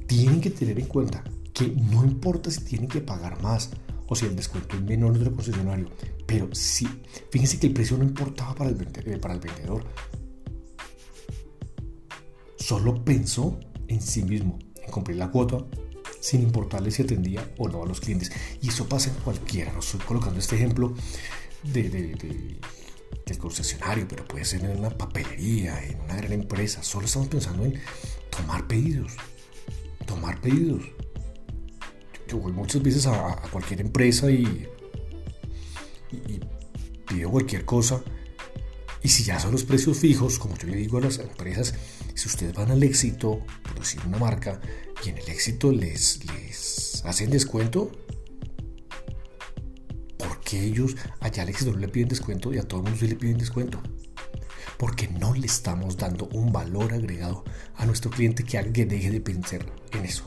tienen 0.09 0.41
que 0.41 0.51
tener 0.51 0.81
en 0.81 0.87
cuenta 0.87 1.23
que 1.55 1.69
no 1.69 2.05
importa 2.05 2.51
si 2.51 2.65
tienen 2.65 2.89
que 2.89 3.01
pagar 3.01 3.41
más 3.43 3.71
o 4.09 4.17
si 4.17 4.27
el 4.27 4.35
descuento 4.35 4.77
es 4.77 4.83
menor 4.83 5.15
en 5.15 5.23
otro 5.23 5.35
concesionario, 5.35 5.89
pero 6.27 6.49
sí, 6.53 6.89
fíjense 7.31 7.59
que 7.59 7.69
el 7.69 7.73
precio 7.73 7.97
no 7.97 8.05
importaba 8.05 8.55
para 8.55 8.71
el, 8.71 8.81
eh, 8.81 9.19
para 9.19 9.35
el 9.35 9.41
vendedor. 9.41 9.85
Solo 12.59 13.05
pensó 13.05 13.59
en 13.87 14.01
sí 14.01 14.23
mismo, 14.23 14.59
en 14.83 14.91
cumplir 14.91 15.19
la 15.19 15.31
cuota, 15.31 15.65
sin 16.21 16.43
importarle 16.43 16.91
si 16.91 17.03
atendía 17.03 17.55
o 17.59 17.69
no 17.69 17.83
a 17.83 17.87
los 17.87 18.01
clientes. 18.01 18.33
Y 18.61 18.69
eso 18.69 18.89
pasa 18.89 19.11
en 19.11 19.17
cualquiera. 19.17 19.73
No 19.73 19.79
estoy 19.79 20.01
colocando 20.01 20.41
este 20.41 20.57
ejemplo 20.57 20.93
de, 21.63 21.89
del 21.89 23.39
concesionario, 23.39 24.09
pero 24.09 24.25
puede 24.25 24.45
ser 24.45 24.65
en 24.65 24.79
una 24.79 24.91
papelería, 24.91 25.85
en 25.85 26.01
una 26.01 26.17
gran 26.17 26.33
empresa. 26.33 26.83
Solo 26.83 27.07
estamos 27.07 27.29
pensando 27.29 27.65
en 27.65 27.75
tomar 28.31 28.67
pedidos 28.67 29.17
tomar 30.07 30.41
pedidos. 30.41 30.83
Yo 32.29 32.39
voy 32.39 32.53
muchas 32.53 32.83
veces 32.83 33.07
a, 33.07 33.43
cualquier 33.53 33.81
empresa 33.83 34.31
y, 34.31 34.67
cualquier 37.25 37.65
cosa. 37.65 38.03
Y 39.03 39.09
si 39.09 39.25
ya 39.25 39.39
son 39.39 39.53
los 39.53 39.65
precios 39.65 39.99
fijos, 39.99 40.39
como 40.39 40.57
yo 40.57 40.69
le 40.69 40.77
digo 40.77 40.99
a 40.99 41.03
las 41.03 41.19
empresas, 41.19 41.75
si 42.15 42.29
ustedes 42.29 42.55
van 42.55 42.71
al 42.71 42.83
éxito, 42.83 43.41
por 43.63 44.07
una 44.07 44.19
marca, 44.19 44.61
y 45.05 45.11
en 45.11 45.19
el 45.19 45.29
éxito 45.29 45.71
les, 45.71 46.25
les 46.27 47.03
hacen 47.05 47.31
descuento, 47.31 47.93
¿por 50.19 50.41
qué 50.41 50.65
ellos 50.65 50.97
allá 51.21 51.43
al 51.43 51.49
éxito 51.49 51.73
no 51.73 51.79
le 51.79 51.89
piden 51.89 52.09
descuento 52.09 52.53
y 52.53 52.59
a 52.59 52.63
todo 52.63 52.81
el 52.81 52.85
mundo 52.85 52.99
sí 52.99 53.07
le 53.07 53.17
piden 53.17 53.39
descuento? 53.39 53.81
porque 54.77 55.09
no 55.09 55.35
le 55.35 55.47
estamos 55.47 55.97
dando 55.97 56.27
un 56.27 56.53
valor 56.53 56.93
agregado 56.93 57.45
a 57.77 57.87
nuestro 57.87 58.11
cliente 58.11 58.45
que 58.45 58.59
alguien 58.59 58.89
deje 58.89 59.11
de 59.11 59.21
pensar 59.21 59.65
en 59.93 60.05
eso. 60.05 60.27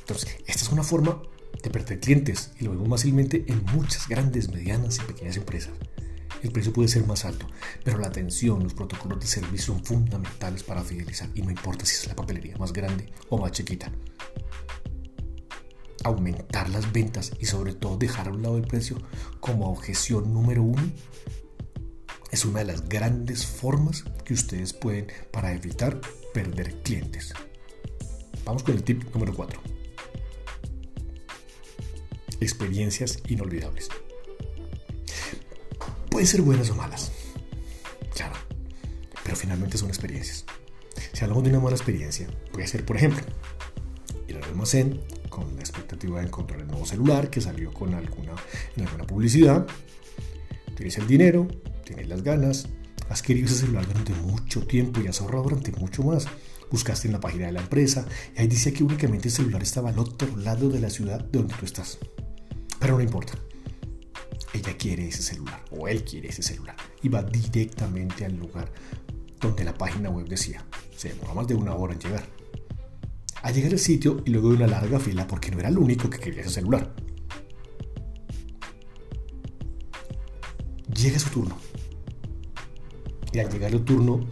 Entonces, 0.00 0.36
esta 0.46 0.64
es 0.64 0.70
una 0.70 0.82
forma 0.82 1.20
de 1.62 1.70
perder 1.70 2.00
clientes 2.00 2.50
y 2.58 2.64
lo 2.64 2.72
vemos 2.72 2.88
fácilmente 2.88 3.44
en 3.48 3.64
muchas 3.74 4.08
grandes, 4.08 4.50
medianas 4.50 4.98
y 4.98 5.12
pequeñas 5.12 5.36
empresas. 5.36 5.72
El 6.44 6.52
precio 6.52 6.74
puede 6.74 6.88
ser 6.88 7.06
más 7.06 7.24
alto, 7.24 7.46
pero 7.84 7.96
la 7.96 8.08
atención, 8.08 8.62
los 8.62 8.74
protocolos 8.74 9.18
de 9.18 9.26
servicio 9.26 9.72
son 9.72 9.82
fundamentales 9.82 10.62
para 10.62 10.82
fidelizar 10.82 11.30
y 11.34 11.40
no 11.40 11.50
importa 11.50 11.86
si 11.86 11.94
es 11.94 12.06
la 12.06 12.14
papelería 12.14 12.54
más 12.58 12.70
grande 12.70 13.10
o 13.30 13.38
más 13.38 13.52
chiquita. 13.52 13.90
Aumentar 16.04 16.68
las 16.68 16.92
ventas 16.92 17.32
y 17.40 17.46
sobre 17.46 17.72
todo 17.72 17.96
dejar 17.96 18.28
a 18.28 18.32
un 18.32 18.42
lado 18.42 18.58
el 18.58 18.66
precio 18.66 18.98
como 19.40 19.70
objeción 19.70 20.34
número 20.34 20.62
uno 20.62 20.82
es 22.30 22.44
una 22.44 22.58
de 22.58 22.66
las 22.66 22.90
grandes 22.90 23.46
formas 23.46 24.04
que 24.26 24.34
ustedes 24.34 24.74
pueden 24.74 25.06
para 25.32 25.54
evitar 25.54 25.98
perder 26.34 26.82
clientes. 26.82 27.32
Vamos 28.44 28.64
con 28.64 28.74
el 28.74 28.84
tip 28.84 29.02
número 29.14 29.32
4. 29.34 29.62
Experiencias 32.40 33.22
inolvidables. 33.28 33.88
Pueden 36.14 36.28
ser 36.28 36.42
buenas 36.42 36.70
o 36.70 36.76
malas, 36.76 37.10
claro, 38.14 38.36
pero 39.24 39.34
finalmente 39.34 39.76
son 39.76 39.88
experiencias. 39.88 40.44
Si 41.12 41.24
hablamos 41.24 41.42
de 41.42 41.50
una 41.50 41.58
mala 41.58 41.74
experiencia, 41.74 42.28
puede 42.52 42.68
ser, 42.68 42.84
por 42.84 42.96
ejemplo, 42.96 43.24
ir 44.28 44.36
al 44.36 44.44
almacén 44.44 45.00
con 45.28 45.56
la 45.56 45.60
expectativa 45.62 46.20
de 46.20 46.26
encontrar 46.26 46.60
el 46.60 46.68
nuevo 46.68 46.86
celular 46.86 47.30
que 47.30 47.40
salió 47.40 47.72
con 47.72 47.94
alguna, 47.94 48.32
en 48.76 48.86
alguna 48.86 49.04
publicidad. 49.08 49.66
Tienes 50.76 50.98
el 50.98 51.08
dinero, 51.08 51.48
tienes 51.84 52.06
las 52.06 52.22
ganas, 52.22 52.68
has 53.08 53.20
querido 53.20 53.46
ese 53.46 53.56
celular 53.56 53.84
durante 53.84 54.12
mucho 54.12 54.64
tiempo 54.64 55.00
y 55.00 55.08
has 55.08 55.20
ahorrado 55.20 55.42
durante 55.42 55.72
mucho 55.72 56.04
más 56.04 56.28
buscaste 56.70 57.08
en 57.08 57.12
la 57.14 57.20
página 57.20 57.46
de 57.46 57.52
la 57.54 57.60
empresa 57.60 58.06
y 58.36 58.40
ahí 58.40 58.46
dice 58.46 58.72
que 58.72 58.84
únicamente 58.84 59.26
el 59.26 59.34
celular 59.34 59.64
estaba 59.64 59.90
al 59.90 59.98
otro 59.98 60.36
lado 60.36 60.68
de 60.68 60.78
la 60.78 60.90
ciudad 60.90 61.18
de 61.24 61.38
donde 61.40 61.56
tú 61.56 61.64
estás. 61.64 61.98
Pero 62.78 62.98
no 62.98 63.02
importa. 63.02 63.36
Ella 64.52 64.76
quiere 64.76 65.08
ese 65.08 65.22
celular 65.22 65.64
o 65.70 65.88
él 65.88 66.04
quiere 66.04 66.28
ese 66.28 66.42
celular 66.42 66.76
y 67.02 67.08
va 67.08 67.22
directamente 67.22 68.24
al 68.24 68.36
lugar 68.36 68.70
donde 69.40 69.64
la 69.64 69.74
página 69.74 70.10
web 70.10 70.26
decía. 70.28 70.64
Se 70.96 71.08
demora 71.08 71.34
más 71.34 71.46
de 71.46 71.54
una 71.54 71.74
hora 71.74 71.94
en 71.94 72.00
llegar. 72.00 72.26
A 73.42 73.50
llegar 73.50 73.72
al 73.72 73.78
sitio 73.78 74.22
y 74.24 74.30
luego 74.30 74.50
de 74.50 74.56
una 74.56 74.66
larga 74.66 74.98
fila 74.98 75.26
porque 75.26 75.50
no 75.50 75.58
era 75.58 75.68
el 75.68 75.78
único 75.78 76.08
que 76.08 76.18
quería 76.18 76.42
ese 76.42 76.50
celular. 76.50 76.94
Llega 80.94 81.18
su 81.18 81.30
turno. 81.30 81.58
Y 83.32 83.38
al 83.40 83.50
llegar 83.50 83.72
el 83.72 83.84
turno 83.84 84.26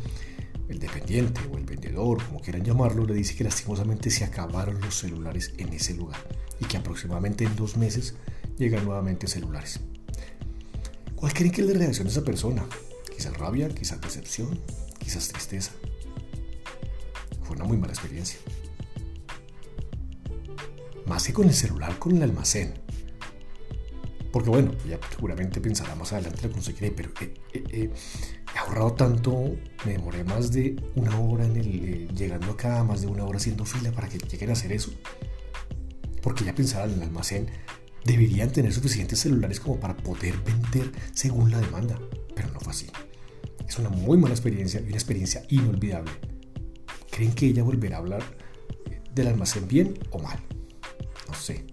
el 0.73 0.79
dependiente 0.79 1.41
o 1.53 1.59
el 1.59 1.65
vendedor, 1.65 2.25
como 2.25 2.41
quieran 2.41 2.65
llamarlo, 2.65 3.05
le 3.05 3.15
dice 3.15 3.37
que 3.37 3.45
lastimosamente 3.45 4.11
se 4.11 4.25
acabaron 4.25 4.81
los 4.81 4.95
celulares 4.95 5.53
en 5.59 5.73
ese 5.73 5.95
lugar 5.95 6.19
y 6.61 6.65
que 6.65 6.79
aproximadamente 6.79 7.45
en 7.45 7.55
dos 7.57 7.77
meses 7.77 8.15
llegan 8.57 8.85
nuevamente 8.85 9.27
celulares. 9.27 9.81
¿Cuál 11.23 11.35
creen 11.35 11.53
que 11.53 11.61
es 11.61 11.69
la 11.69 11.79
reacción 11.79 12.09
esa 12.09 12.25
persona? 12.25 12.67
Quizás 13.17 13.39
rabia, 13.39 13.69
quizás 13.69 14.01
decepción, 14.01 14.59
quizás 14.99 15.29
tristeza. 15.29 15.71
Fue 17.45 17.55
una 17.55 17.65
muy 17.65 17.77
mala 17.77 17.93
experiencia. 17.93 18.41
Más 21.07 21.25
que 21.25 21.33
con 21.33 21.47
el 21.47 21.55
celular, 21.55 21.97
con 22.01 22.17
el 22.17 22.25
almacén. 22.25 22.75
Porque 24.33 24.51
bueno, 24.51 24.73
ya 24.85 24.99
seguramente 25.15 25.61
pensará 25.61 25.95
más 25.95 26.13
adelante 26.13 26.49
lo 26.49 26.55
conseguiré, 26.55 26.91
pero 26.91 27.11
eh, 27.21 27.35
eh, 27.53 27.65
eh, 27.71 27.91
he 28.53 28.59
ahorrado 28.59 28.95
tanto, 28.95 29.55
me 29.87 29.93
demoré 29.93 30.25
más 30.25 30.51
de 30.51 30.75
una 30.97 31.21
hora 31.21 31.45
en 31.45 31.55
el, 31.55 32.09
llegando 32.17 32.51
acá, 32.51 32.83
más 32.83 33.01
de 33.01 33.07
una 33.07 33.25
hora 33.25 33.37
haciendo 33.37 33.65
fila 33.65 33.93
para 33.93 34.09
que 34.09 34.19
lleguen 34.19 34.51
a 34.51 34.55
hacer 34.55 34.73
eso. 34.73 34.91
Porque 36.21 36.45
ya 36.45 36.53
pensaba 36.53 36.87
en 36.87 36.95
el 36.95 37.03
almacén, 37.03 37.49
deberían 38.05 38.51
tener 38.51 38.73
suficientes 38.73 39.21
celulares 39.21 39.61
como 39.61 39.79
para 39.79 39.97
poder 39.97 40.37
vender 40.39 40.91
según 41.15 41.51
la 41.51 41.61
demanda, 41.61 41.99
pero 42.35 42.51
no 42.51 42.61
fue 42.61 42.73
así. 42.73 42.87
Es 43.69 43.79
una 43.79 43.89
muy 43.89 44.19
mala 44.19 44.35
experiencia 44.35 44.81
y 44.81 44.87
una 44.87 44.97
experiencia 44.97 45.43
inolvidable. 45.49 46.13
¿Creen 47.11 47.33
que 47.33 47.47
ella 47.47 47.63
volverá 47.63 47.97
a 47.97 48.01
hablar 48.01 48.23
del 49.15 49.29
almacén 49.29 49.69
bien 49.69 49.99
o 50.11 50.19
mal? 50.19 50.39
No 51.29 51.35
sé. 51.35 51.67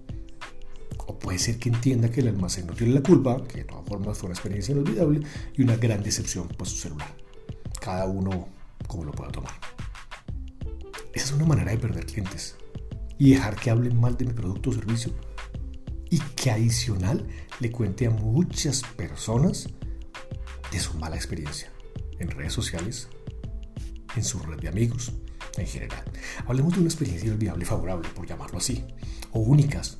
O 1.08 1.18
puede 1.18 1.40
ser 1.40 1.58
que 1.58 1.70
entienda 1.70 2.12
que 2.12 2.22
el 2.22 2.28
almacén 2.28 2.68
no 2.68 2.74
tiene 2.74 2.94
la 2.94 3.02
culpa, 3.02 3.44
que 3.44 3.60
de 3.60 3.64
todas 3.66 3.86
formas 3.88 4.18
fue 4.18 4.28
una 4.28 4.36
experiencia 4.36 4.74
inolvidable 4.74 5.22
y 5.58 5.62
una 5.62 5.76
gran 5.76 6.04
decepción 6.04 6.48
por 6.48 6.68
su 6.68 6.78
celular. 6.78 7.14
Cada 7.82 8.06
uno 8.06 8.48
como 8.88 9.06
lo 9.06 9.12
pueda 9.12 9.32
tomar. 9.32 9.54
Esa 11.14 11.26
es 11.26 11.32
una 11.32 11.46
manera 11.46 11.72
de 11.72 11.78
perder 11.78 12.06
clientes 12.06 12.56
y 13.18 13.32
dejar 13.32 13.56
que 13.56 13.70
hablen 13.70 14.00
mal 14.00 14.16
de 14.18 14.26
mi 14.26 14.34
producto 14.34 14.70
o 14.70 14.74
servicio. 14.74 15.12
Y 16.10 16.20
que 16.20 16.52
adicional 16.52 17.28
le 17.60 17.72
cuente 17.72 18.08
a 18.08 18.10
muchas 18.10 18.82
personas 18.82 19.70
de 20.72 20.80
su 20.80 20.96
mala 20.96 21.16
experiencia 21.16 21.72
en 22.20 22.30
redes 22.32 22.54
sociales, 22.54 23.10
en 24.16 24.24
su 24.24 24.40
red 24.40 24.60
de 24.60 24.68
amigos, 24.68 25.12
en 25.58 25.68
general. 25.68 26.04
Hablemos 26.48 26.74
de 26.74 26.80
una 26.80 26.90
experiencia 26.90 27.28
inolvidable 27.28 27.66
favorable, 27.66 28.10
por 28.10 28.28
llamarlo 28.28 28.58
así, 28.58 28.86
o 29.32 29.40
únicas, 29.40 29.98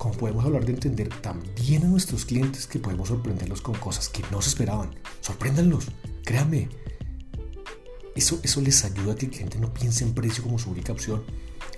como 0.00 0.14
podemos 0.14 0.44
hablar 0.46 0.64
de 0.64 0.72
entender 0.72 1.08
también 1.20 1.84
a 1.84 1.88
nuestros 1.88 2.24
clientes 2.24 2.66
que 2.66 2.78
podemos 2.78 3.08
sorprenderlos 3.08 3.60
con 3.60 3.74
cosas 3.74 4.08
que 4.08 4.22
no 4.30 4.40
se 4.40 4.48
esperaban. 4.48 4.94
Sorpréndanlos, 5.20 5.88
créanme. 6.24 6.70
Eso, 8.16 8.40
eso 8.42 8.62
les 8.62 8.82
ayuda 8.84 9.12
a 9.12 9.16
que 9.16 9.26
el 9.26 9.32
cliente 9.32 9.58
no 9.58 9.74
piense 9.74 10.04
en 10.04 10.14
precio 10.14 10.42
como 10.42 10.58
su 10.58 10.70
única 10.70 10.92
opción. 10.92 11.22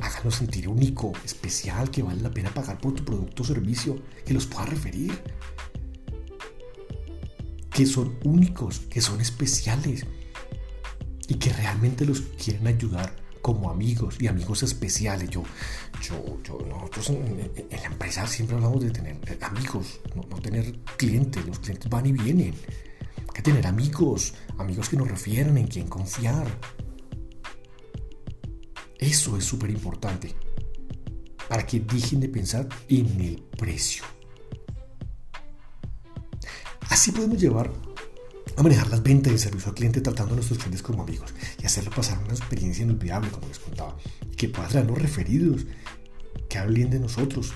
Háganlo 0.02 0.32
sentir 0.32 0.68
único, 0.68 1.12
especial, 1.24 1.90
que 1.90 2.02
vale 2.02 2.20
la 2.20 2.30
pena 2.30 2.52
pagar 2.52 2.78
por 2.78 2.92
tu 2.92 3.04
producto 3.04 3.44
o 3.44 3.46
servicio, 3.46 4.02
que 4.26 4.34
los 4.34 4.46
pueda 4.46 4.66
referir. 4.66 5.12
Que 7.70 7.86
son 7.86 8.18
únicos, 8.24 8.80
que 8.80 9.00
son 9.00 9.20
especiales 9.20 10.04
y 11.28 11.36
que 11.36 11.52
realmente 11.52 12.04
los 12.04 12.20
quieren 12.20 12.66
ayudar 12.66 13.14
como 13.40 13.70
amigos 13.70 14.16
y 14.20 14.26
amigos 14.26 14.64
especiales. 14.64 15.30
Yo, 15.30 15.44
yo 16.02 16.58
nosotros 16.68 17.10
en, 17.10 17.50
la 17.70 17.86
empresa 17.86 18.26
siempre 18.26 18.56
hablamos 18.56 18.82
de 18.82 18.90
tener 18.90 19.18
amigos, 19.40 20.00
no, 20.14 20.22
tener 20.40 20.78
clientes. 20.96 21.46
Los 21.46 21.60
clientes 21.60 21.88
van 21.88 22.06
y 22.06 22.12
vienen. 22.12 22.54
Hay 23.18 23.34
que 23.34 23.42
tener 23.42 23.66
amigos, 23.66 24.34
amigos 24.58 24.88
que 24.88 24.96
nos 24.96 25.08
refieran, 25.08 25.56
en 25.58 25.68
quien 25.68 25.86
confiar. 25.86 26.46
Eso 29.02 29.36
es 29.36 29.44
súper 29.44 29.68
importante 29.70 30.32
para 31.48 31.66
que 31.66 31.80
dejen 31.80 32.20
de 32.20 32.28
pensar 32.28 32.68
en 32.88 33.20
el 33.20 33.42
precio. 33.58 34.04
Así 36.88 37.10
podemos 37.10 37.36
llevar 37.40 37.72
a 38.56 38.62
manejar 38.62 38.88
las 38.90 39.02
ventas 39.02 39.32
y 39.32 39.34
el 39.34 39.40
servicio 39.40 39.70
al 39.70 39.74
cliente 39.74 40.00
tratando 40.02 40.34
a 40.34 40.36
nuestros 40.36 40.60
clientes 40.60 40.84
como 40.84 41.02
amigos 41.02 41.34
y 41.60 41.66
hacerlo 41.66 41.90
pasar 41.90 42.22
una 42.22 42.32
experiencia 42.32 42.84
inolvidable, 42.84 43.32
como 43.32 43.48
les 43.48 43.58
contaba, 43.58 43.96
que 44.36 44.48
pueda 44.48 44.68
traernos 44.68 45.02
referidos, 45.02 45.66
que 46.48 46.58
hablen 46.58 46.88
de 46.88 47.00
nosotros. 47.00 47.54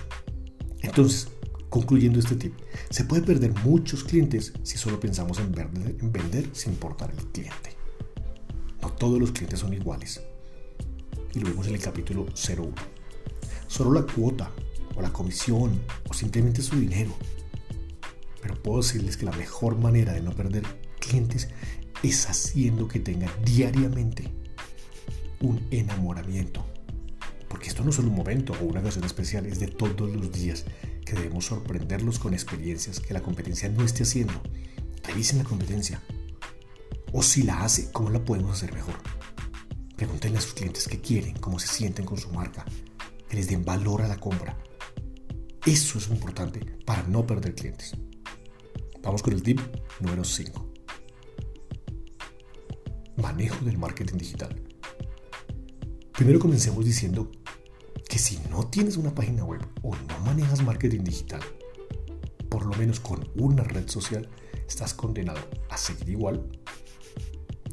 Entonces, 0.81 1.29
concluyendo 1.71 2.19
este 2.19 2.35
tip, 2.35 2.55
se 2.91 3.05
puede 3.05 3.23
perder 3.23 3.55
muchos 3.63 4.03
clientes 4.03 4.53
si 4.65 4.79
solo 4.79 4.99
pensamos 4.99 5.39
en 5.39 5.53
vender, 5.53 5.97
en 6.01 6.11
vender 6.11 6.51
sin 6.55 6.73
importar 6.73 7.13
el 7.17 7.25
cliente. 7.29 7.77
No 8.83 8.91
todos 8.91 9.21
los 9.21 9.31
clientes 9.31 9.61
son 9.61 9.73
iguales. 9.75 10.21
Y 11.37 11.41
lo 11.41 11.51
vemos 11.51 11.69
en 11.69 11.75
el 11.75 11.81
capítulo 11.81 12.27
01. 12.27 12.75
Solo 13.69 13.93
la 13.93 14.13
cuota 14.13 14.51
o 14.97 15.01
la 15.01 15.13
comisión 15.13 15.81
o 16.09 16.15
simplemente 16.15 16.63
su 16.63 16.75
dinero 16.75 17.15
pero 18.47 18.63
puedo 18.63 18.81
decirles 18.81 19.17
que 19.17 19.27
la 19.27 19.33
mejor 19.33 19.77
manera 19.77 20.13
de 20.13 20.21
no 20.21 20.31
perder 20.31 20.63
clientes 21.01 21.49
es 22.05 22.31
haciendo 22.31 22.87
que 22.87 23.01
tengan 23.01 23.31
diariamente 23.45 24.33
un 25.41 25.67
enamoramiento. 25.73 26.65
Porque 27.49 27.67
esto 27.67 27.83
no 27.83 27.91
es 27.91 27.97
solo 27.97 28.09
un 28.09 28.15
momento 28.15 28.53
o 28.53 28.65
una 28.65 28.81
ocasión 28.81 29.05
especial, 29.05 29.47
es 29.47 29.59
de 29.59 29.67
todos 29.67 30.15
los 30.15 30.31
días 30.31 30.65
que 31.05 31.15
debemos 31.15 31.47
sorprenderlos 31.47 32.21
con 32.21 32.35
experiencias 32.35 33.01
que 33.01 33.15
la 33.15 33.21
competencia 33.21 33.69
no 33.69 33.85
esté 33.85 34.05
haciendo. 34.05 34.41
Revisen 35.03 35.39
la 35.39 35.45
competencia. 35.45 36.01
O 37.13 37.25
si 37.25 37.43
la 37.43 37.65
hace, 37.65 37.91
¿cómo 37.91 38.11
la 38.11 38.25
podemos 38.25 38.53
hacer 38.53 38.73
mejor? 38.73 38.95
Pregúntenle 39.97 40.39
a 40.39 40.41
sus 40.41 40.55
clientes 40.55 40.87
qué 40.89 41.01
quieren, 41.01 41.37
cómo 41.39 41.59
se 41.59 41.69
sienten 41.69 42.05
con 42.05 42.19
su 42.19 42.31
marca, 42.31 42.65
que 43.29 43.37
les 43.37 43.49
den 43.49 43.65
valor 43.65 44.03
a 44.03 44.09
la 44.09 44.19
compra. 44.19 44.57
Eso 45.65 45.99
es 45.99 46.09
importante 46.09 46.61
para 46.85 47.03
no 47.05 47.27
perder 47.27 47.55
clientes. 47.55 47.97
Vamos 49.03 49.23
con 49.23 49.33
el 49.33 49.43
tip 49.43 49.61
número 50.01 50.23
5 50.23 50.67
manejo 53.17 53.65
del 53.65 53.79
marketing 53.79 54.19
digital. 54.19 54.55
Primero 56.13 56.39
comencemos 56.39 56.85
diciendo 56.85 57.31
que 58.09 58.19
si 58.19 58.39
no 58.51 58.67
tienes 58.69 58.97
una 58.97 59.15
página 59.15 59.45
web 59.45 59.61
o 59.83 59.95
no 59.95 60.19
manejas 60.21 60.63
marketing 60.63 61.03
digital, 61.03 61.41
por 62.49 62.65
lo 62.65 62.75
menos 62.77 63.01
con 63.01 63.29
una 63.37 63.65
red 63.65 63.89
social, 63.89 64.29
estás 64.69 64.95
condenado 64.95 65.41
a 65.69 65.77
seguir 65.77 66.11
igual, 66.11 66.49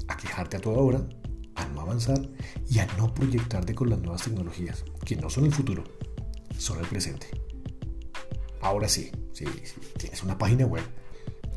a 0.07 0.17
quejarte 0.17 0.57
a 0.57 0.61
toda 0.61 0.77
hora, 0.77 1.07
a 1.73 1.75
no 1.75 1.81
avanzar 1.81 2.29
y 2.69 2.79
a 2.79 2.87
no 2.97 3.13
proyectarte 3.13 3.73
con 3.75 3.89
las 3.89 3.99
nuevas 3.99 4.23
tecnologías, 4.23 4.83
que 5.05 5.15
no 5.15 5.29
son 5.29 5.45
el 5.45 5.53
futuro, 5.53 5.83
son 6.57 6.79
el 6.79 6.85
presente. 6.85 7.27
Ahora 8.61 8.87
sí, 8.87 9.11
si 9.33 9.45
tienes 9.97 10.23
una 10.23 10.37
página 10.37 10.65
web, 10.65 10.83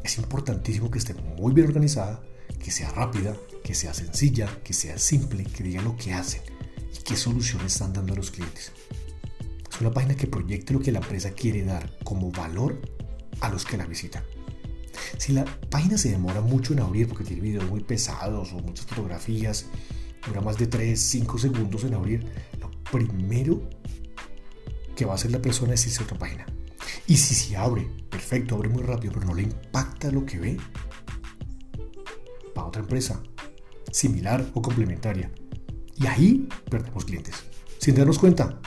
es 0.03 0.19
importantísimo 0.19 0.91
que 0.91 0.99
esté 0.99 1.15
muy 1.15 1.53
bien 1.53 1.69
organizada, 1.69 2.23
que 2.63 2.71
sea 2.71 2.91
rápida, 2.91 3.37
que 3.63 3.75
sea 3.75 3.95
sencilla, 3.95 4.49
que 4.65 4.73
sea 4.73 4.99
simple, 4.99 5.45
que 5.45 5.63
diga 5.63 5.83
lo 5.83 5.97
que 5.97 6.13
hacen 6.13 6.43
y 6.93 7.03
qué 7.03 7.17
soluciones 7.17 7.75
están 7.75 7.93
dando 7.93 8.15
a 8.15 8.17
los 8.17 8.31
clientes. 8.31 8.73
Es 9.71 9.81
una 9.81 9.93
página 9.93 10.17
que 10.17 10.27
proyecte 10.27 10.73
lo 10.73 10.81
que 10.81 10.93
la 10.93 11.01
empresa 11.01 11.31
quiere 11.33 11.63
dar 11.65 11.97
como 12.03 12.31
valor 12.33 12.81
a 13.41 13.51
los 13.51 13.65
que 13.65 13.77
la 13.77 13.87
visitan. 13.87 14.25
Si 15.19 15.33
la 15.33 15.45
página 15.71 15.99
se 15.99 16.11
demora 16.11 16.41
mucho 16.41 16.73
en 16.73 16.81
abrir 16.81 17.09
porque 17.09 17.25
tiene 17.25 17.43
videos 17.43 17.69
muy 17.69 17.83
pesados 17.83 18.53
o 18.53 18.59
muchas 18.59 18.87
fotografías, 18.87 19.67
dura 20.27 20.41
más 20.41 20.59
de 20.59 20.67
3, 20.67 20.99
5 20.99 21.39
segundos 21.39 21.85
en 21.85 21.95
abrir, 21.95 22.27
lo 22.61 22.71
primero 22.91 23.69
que 24.95 25.05
va 25.05 25.13
a 25.13 25.15
hacer 25.15 25.31
la 25.31 25.41
persona 25.41 25.75
es 25.75 25.87
irse 25.87 26.01
a 26.01 26.05
otra 26.05 26.19
página. 26.19 26.47
Y 27.07 27.17
si 27.17 27.35
se 27.35 27.57
abre, 27.57 27.89
perfecto, 28.11 28.55
abre 28.57 28.69
muy 28.69 28.83
rápido, 28.83 29.13
pero 29.13 29.27
no 29.27 29.35
le 29.35 29.43
impacta 29.43 30.11
lo 30.11 30.25
que 30.25 30.39
ve, 30.39 30.57
va 32.57 32.63
a 32.63 32.67
otra 32.67 32.83
empresa, 32.83 33.23
similar 33.93 34.45
o 34.55 34.63
complementaria. 34.63 35.31
Y 35.97 36.07
ahí 36.07 36.49
perdemos 36.69 37.05
clientes, 37.05 37.35
sin 37.79 37.95
darnos 37.95 38.19
cuenta. 38.19 38.61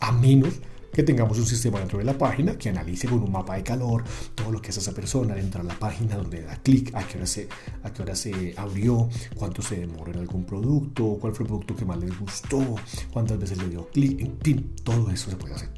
A 0.00 0.12
menos 0.12 0.54
que 0.94 1.02
tengamos 1.02 1.38
un 1.38 1.44
sistema 1.44 1.80
dentro 1.80 1.98
de 1.98 2.04
la 2.04 2.16
página 2.16 2.56
que 2.56 2.68
analice 2.68 3.08
con 3.08 3.20
un 3.22 3.32
mapa 3.32 3.56
de 3.56 3.64
calor 3.64 4.04
todo 4.34 4.52
lo 4.52 4.62
que 4.62 4.70
hace 4.70 4.80
esa 4.80 4.92
persona 4.92 5.34
dentro 5.34 5.62
de 5.62 5.68
la 5.68 5.78
página, 5.78 6.16
donde 6.16 6.42
da 6.42 6.56
clic, 6.56 6.94
a 6.94 7.06
qué 7.06 7.18
hora 7.18 7.26
se, 7.26 7.48
a 7.82 7.92
qué 7.92 8.02
hora 8.02 8.14
se 8.14 8.54
abrió, 8.56 9.08
cuánto 9.34 9.60
se 9.60 9.76
demoró 9.76 10.12
en 10.12 10.20
algún 10.20 10.44
producto, 10.46 11.18
cuál 11.20 11.34
fue 11.34 11.44
el 11.44 11.48
producto 11.48 11.74
que 11.74 11.84
más 11.84 11.98
les 11.98 12.18
gustó, 12.18 12.76
cuántas 13.12 13.38
veces 13.38 13.58
le 13.58 13.68
dio 13.68 13.88
clic, 13.90 14.20
en 14.20 14.38
fin, 14.40 14.74
todo 14.84 15.10
eso 15.10 15.30
se 15.30 15.36
puede 15.36 15.54
hacer. 15.54 15.70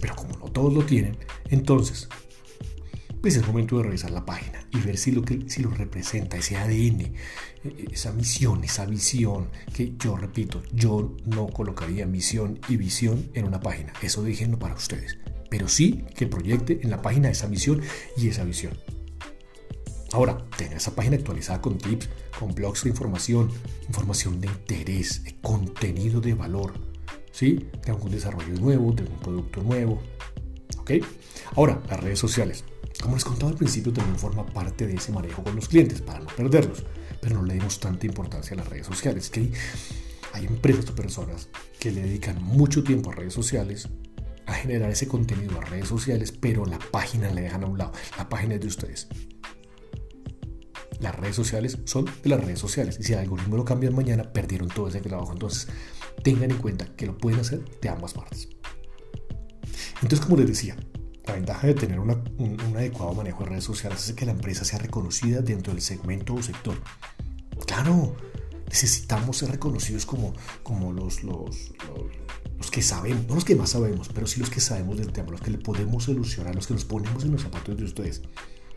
Pero 0.00 0.14
como 0.14 0.36
no 0.36 0.44
todos 0.46 0.72
lo 0.72 0.84
tienen, 0.84 1.16
entonces 1.48 2.08
pues 3.20 3.36
es 3.36 3.46
momento 3.46 3.76
de 3.76 3.84
revisar 3.84 4.10
la 4.10 4.24
página 4.24 4.66
y 4.70 4.78
ver 4.78 4.96
si 4.96 5.12
lo, 5.12 5.22
que, 5.22 5.48
si 5.48 5.62
lo 5.62 5.70
representa, 5.70 6.36
ese 6.36 6.56
ADN, 6.56 7.00
eh, 7.00 7.14
esa 7.92 8.12
misión, 8.12 8.64
esa 8.64 8.86
visión, 8.86 9.50
que 9.74 9.94
yo 9.98 10.16
repito, 10.16 10.62
yo 10.72 11.16
no 11.26 11.48
colocaría 11.48 12.06
misión 12.06 12.60
y 12.68 12.76
visión 12.76 13.30
en 13.34 13.46
una 13.46 13.60
página, 13.60 13.92
eso 14.02 14.22
déjenlo 14.22 14.58
para 14.58 14.74
ustedes, 14.74 15.18
pero 15.50 15.68
sí 15.68 16.04
que 16.16 16.26
proyecte 16.26 16.80
en 16.82 16.90
la 16.90 17.02
página 17.02 17.30
esa 17.30 17.48
misión 17.48 17.82
y 18.16 18.28
esa 18.28 18.44
visión. 18.44 18.72
Ahora, 20.12 20.38
tener 20.56 20.76
esa 20.76 20.94
página 20.94 21.16
actualizada 21.16 21.60
con 21.60 21.78
tips, 21.78 22.08
con 22.36 22.52
blogs 22.52 22.82
de 22.82 22.90
información, 22.90 23.48
información 23.86 24.40
de 24.40 24.48
interés, 24.48 25.22
contenido 25.40 26.20
de 26.20 26.34
valor, 26.34 26.72
¿sí? 27.30 27.68
De 27.84 27.92
algún 27.92 28.10
desarrollo 28.10 28.54
nuevo, 28.58 28.92
de 28.92 29.04
un 29.04 29.18
producto 29.20 29.62
nuevo, 29.62 30.02
¿ok? 30.78 30.92
Ahora, 31.54 31.80
las 31.88 32.00
redes 32.00 32.18
sociales. 32.18 32.64
Como 33.00 33.14
les 33.14 33.24
contaba 33.24 33.50
al 33.50 33.56
principio, 33.56 33.92
también 33.92 34.18
forma 34.18 34.44
parte 34.44 34.86
de 34.86 34.94
ese 34.94 35.10
manejo 35.10 35.42
con 35.42 35.56
los 35.56 35.68
clientes 35.68 36.02
para 36.02 36.20
no 36.20 36.26
perderlos, 36.26 36.84
pero 37.20 37.36
no 37.36 37.44
le 37.44 37.54
demos 37.54 37.80
tanta 37.80 38.06
importancia 38.06 38.54
a 38.54 38.58
las 38.58 38.68
redes 38.68 38.86
sociales, 38.86 39.30
que 39.30 39.50
hay, 40.32 40.46
empresas 40.46 40.90
o 40.90 40.94
personas 40.94 41.48
que 41.78 41.90
le 41.90 42.02
dedican 42.02 42.42
mucho 42.42 42.84
tiempo 42.84 43.10
a 43.10 43.14
redes 43.14 43.32
sociales, 43.32 43.88
a 44.46 44.52
generar 44.54 44.90
ese 44.90 45.08
contenido 45.08 45.58
a 45.58 45.64
redes 45.64 45.88
sociales, 45.88 46.32
pero 46.32 46.66
la 46.66 46.78
página 46.78 47.30
la 47.30 47.40
dejan 47.40 47.64
a 47.64 47.66
un 47.66 47.78
lado, 47.78 47.92
la 48.18 48.28
página 48.28 48.54
es 48.56 48.60
de 48.60 48.66
ustedes. 48.66 49.08
Las 51.00 51.16
redes 51.16 51.36
sociales 51.36 51.78
son 51.84 52.04
de 52.04 52.28
las 52.28 52.44
redes 52.44 52.58
sociales 52.58 52.98
y 53.00 53.04
si 53.04 53.14
el 53.14 53.20
algoritmo 53.20 53.56
lo 53.56 53.64
cambian 53.64 53.94
mañana, 53.94 54.32
perdieron 54.32 54.68
todo 54.68 54.88
ese 54.88 55.00
trabajo. 55.00 55.32
Entonces, 55.32 55.68
tengan 56.22 56.50
en 56.50 56.58
cuenta 56.58 56.84
que 56.94 57.06
lo 57.06 57.16
pueden 57.16 57.40
hacer 57.40 57.64
de 57.80 57.88
ambas 57.88 58.12
partes. 58.12 58.48
Entonces, 60.02 60.20
como 60.20 60.36
les 60.36 60.48
decía, 60.48 60.76
la 61.26 61.34
ventaja 61.34 61.66
de 61.66 61.74
tener 61.74 62.00
un, 62.00 62.10
adecuado 62.76 63.14
manejo 63.14 63.44
de 63.44 63.50
redes 63.50 63.64
sociales 63.64 64.08
es 64.08 64.14
que 64.14 64.26
la 64.26 64.32
empresa 64.32 64.64
sea 64.64 64.78
reconocida 64.78 65.40
dentro 65.42 65.72
del 65.72 65.82
segmento 65.82 66.34
o 66.34 66.42
sector. 66.42 66.76
Claro, 67.66 68.16
necesitamos 68.66 69.38
ser 69.38 69.50
reconocidos 69.50 70.06
como, 70.06 70.32
como 70.62 70.92
los, 70.92 71.22
los, 71.22 71.72
los, 72.58 72.70
que 72.70 72.82
sabemos, 72.82 73.26
no 73.26 73.34
los 73.34 73.44
que 73.44 73.54
más 73.54 73.70
sabemos, 73.70 74.08
pero 74.14 74.26
sí 74.26 74.40
los 74.40 74.50
que 74.50 74.60
sabemos 74.60 74.96
del 74.96 75.12
tema, 75.12 75.30
los 75.30 75.40
que 75.40 75.50
le 75.50 75.58
podemos 75.58 76.04
solucionar, 76.04 76.54
los 76.54 76.66
que 76.66 76.74
nos 76.74 76.84
ponemos 76.84 77.24
en 77.24 77.32
los 77.32 77.42
zapatos 77.42 77.76
de 77.76 77.84
ustedes. 77.84 78.22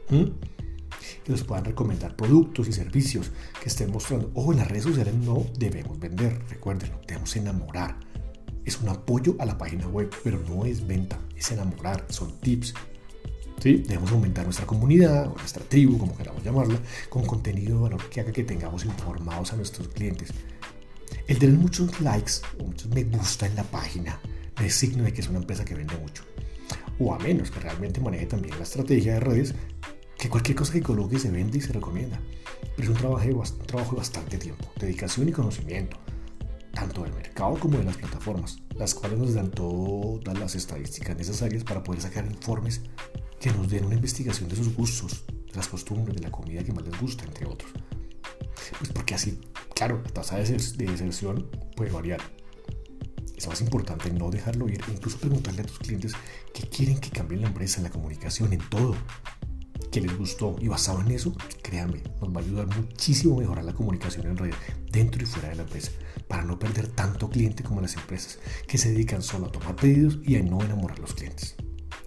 Que 0.09 1.31
nos 1.31 1.43
puedan 1.43 1.65
recomendar 1.65 2.15
productos 2.15 2.67
y 2.67 2.73
servicios 2.73 3.31
que 3.61 3.69
estén 3.69 3.91
mostrando. 3.91 4.31
Ojo, 4.35 4.51
en 4.51 4.59
las 4.59 4.67
redes 4.67 4.83
sociales 4.83 5.13
no 5.13 5.45
debemos 5.57 5.97
vender, 5.99 6.39
recuérdenlo, 6.49 6.99
debemos 7.07 7.35
enamorar 7.35 8.12
es 8.65 8.79
un 8.79 8.89
apoyo 8.89 9.35
a 9.39 9.45
la 9.45 9.57
página 9.57 9.87
web, 9.87 10.09
pero 10.23 10.39
no 10.47 10.65
es 10.65 10.85
venta, 10.85 11.19
es 11.35 11.51
enamorar, 11.51 12.05
son 12.09 12.39
tips. 12.39 12.73
¿Sí? 13.61 13.83
Debemos 13.87 14.11
aumentar 14.11 14.43
nuestra 14.43 14.65
comunidad 14.65 15.27
o 15.27 15.35
nuestra 15.37 15.63
tribu, 15.63 15.97
como 15.97 16.17
queramos 16.17 16.43
llamarla, 16.43 16.79
con 17.09 17.25
contenido 17.25 17.77
de 17.77 17.83
valor 17.83 18.09
que 18.09 18.19
haga 18.19 18.31
que 18.31 18.43
tengamos 18.43 18.83
informados 18.83 19.53
a 19.53 19.55
nuestros 19.55 19.87
clientes. 19.89 20.29
El 21.27 21.39
tener 21.39 21.55
muchos 21.55 22.01
likes 22.01 22.33
o 22.59 22.63
muchos 22.63 22.89
me 22.89 23.03
gusta 23.03 23.47
en 23.47 23.55
la 23.55 23.63
página 23.63 24.19
es 24.61 24.75
signo 24.75 25.03
de 25.03 25.13
que 25.13 25.21
es 25.21 25.29
una 25.29 25.39
empresa 25.39 25.63
que 25.63 25.75
vende 25.75 25.95
mucho. 25.97 26.23
O 26.99 27.13
a 27.13 27.19
menos 27.19 27.51
que 27.51 27.59
realmente 27.59 28.01
maneje 28.01 28.25
también 28.25 28.57
la 28.57 28.63
estrategia 28.63 29.13
de 29.13 29.19
redes, 29.21 29.53
que 30.17 30.29
cualquier 30.29 30.57
cosa 30.57 30.73
que 30.73 30.81
coloque 30.81 31.17
se 31.19 31.31
vende 31.31 31.57
y 31.57 31.61
se 31.61 31.73
recomienda. 31.73 32.19
Pero 32.75 32.83
es 32.83 32.89
un 32.89 32.95
trabajo 32.95 33.25
un 33.25 33.65
trabajo 33.65 33.91
de 33.91 33.97
bastante 33.97 34.37
tiempo, 34.37 34.65
dedicación 34.77 35.29
y 35.29 35.31
conocimiento 35.31 36.02
tanto 36.83 37.03
del 37.03 37.13
mercado 37.13 37.57
como 37.57 37.77
de 37.77 37.85
las 37.85 37.95
plataformas, 37.95 38.57
las 38.75 38.93
cuales 38.93 39.17
nos 39.17 39.33
dan 39.33 39.51
todas 39.51 40.37
las 40.37 40.53
estadísticas 40.53 41.15
necesarias 41.15 41.63
para 41.63 41.81
poder 41.81 42.01
sacar 42.01 42.25
informes 42.25 42.81
que 43.39 43.51
nos 43.51 43.69
den 43.69 43.85
una 43.85 43.95
investigación 43.95 44.49
de 44.49 44.57
sus 44.57 44.75
gustos, 44.75 45.23
de 45.27 45.55
las 45.55 45.69
costumbres, 45.69 46.17
de 46.17 46.23
la 46.23 46.31
comida 46.31 46.61
que 46.61 46.73
más 46.73 46.83
les 46.83 46.99
gusta, 46.99 47.23
entre 47.23 47.45
otros. 47.45 47.71
Pues 48.79 48.91
porque 48.91 49.15
así, 49.15 49.39
claro, 49.73 50.01
la 50.03 50.11
tasa 50.11 50.37
de 50.37 50.43
deserción 50.43 51.49
puede 51.77 51.89
variar. 51.89 52.19
Es 53.37 53.47
más 53.47 53.61
importante 53.61 54.11
no 54.11 54.29
dejarlo 54.29 54.67
ir, 54.67 54.81
incluso 54.91 55.17
preguntarle 55.19 55.61
a 55.61 55.65
tus 55.65 55.79
clientes 55.79 56.11
qué 56.53 56.67
quieren 56.67 56.99
que 56.99 57.11
cambie 57.11 57.37
la 57.37 57.47
empresa, 57.47 57.77
en 57.77 57.85
la 57.85 57.91
comunicación, 57.91 58.51
en 58.51 58.59
todo 58.67 58.93
que 59.93 60.01
les 60.01 60.17
gustó 60.17 60.55
y 60.59 60.67
basado 60.67 61.01
en 61.01 61.11
eso, 61.11 61.35
créanme, 61.61 62.01
nos 62.19 62.35
va 62.35 62.41
a 62.41 62.43
ayudar 62.43 62.65
muchísimo 62.75 63.35
a 63.35 63.41
mejorar 63.41 63.63
la 63.63 63.73
comunicación 63.73 64.25
en 64.25 64.37
red, 64.37 64.53
dentro 64.89 65.21
y 65.21 65.27
fuera 65.27 65.49
de 65.49 65.55
la 65.55 65.61
empresa, 65.61 65.91
para 66.27 66.43
no 66.43 66.57
perder 66.57 66.87
tanto 66.87 67.29
cliente 67.29 67.61
como 67.61 67.79
las 67.79 67.95
empresas 67.95 68.39
que 68.67 68.79
se 68.79 68.89
dedican 68.89 69.21
solo 69.21 69.45
a 69.45 69.51
tomar 69.51 69.75
pedidos 69.75 70.17
y 70.23 70.35
a 70.35 70.41
no 70.41 70.63
enamorar 70.63 70.97
a 70.97 71.01
los 71.01 71.13
clientes. 71.13 71.55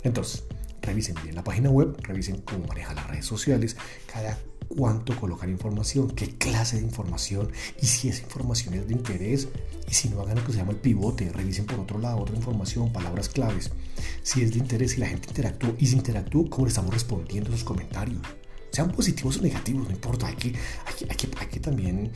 Entonces, 0.02 0.42
revisen 0.82 1.14
bien 1.22 1.36
la 1.36 1.44
página 1.44 1.70
web, 1.70 1.96
revisen 2.02 2.42
cómo 2.42 2.66
maneja 2.66 2.92
las 2.92 3.06
redes 3.06 3.24
sociales, 3.24 3.76
cada 4.12 4.36
cuánto 4.68 5.18
colocar 5.18 5.48
información, 5.48 6.10
qué 6.10 6.36
clase 6.36 6.76
de 6.76 6.82
información 6.82 7.50
y 7.80 7.86
si 7.86 8.08
esa 8.08 8.22
información 8.22 8.74
es 8.74 8.88
de 8.88 8.94
interés 8.94 9.48
y 9.88 9.94
si 9.94 10.08
no 10.08 10.20
hagan 10.20 10.36
lo 10.36 10.44
que 10.44 10.52
se 10.52 10.58
llama 10.58 10.72
el 10.72 10.78
pivote, 10.78 11.30
revisen 11.32 11.66
por 11.66 11.80
otro 11.80 11.98
lado 11.98 12.18
otra 12.18 12.36
información, 12.36 12.92
palabras 12.92 13.28
claves. 13.28 13.70
Si 14.22 14.42
es 14.42 14.52
de 14.52 14.58
interés 14.58 14.96
y 14.96 15.00
la 15.00 15.06
gente 15.06 15.28
interactuó 15.28 15.74
y 15.78 15.86
si 15.86 15.96
interactuó, 15.96 16.48
cómo 16.50 16.66
le 16.66 16.70
estamos 16.70 16.92
respondiendo 16.92 17.50
a 17.50 17.54
esos 17.54 17.64
comentarios. 17.64 18.20
Sean 18.70 18.90
positivos 18.90 19.38
o 19.38 19.42
negativos, 19.42 19.88
no 19.88 19.94
importa, 19.94 20.26
hay 20.26 20.34
que, 20.34 20.48
hay 20.48 21.16
que, 21.16 21.28
hay 21.38 21.46
que, 21.46 21.60
también 21.60 22.10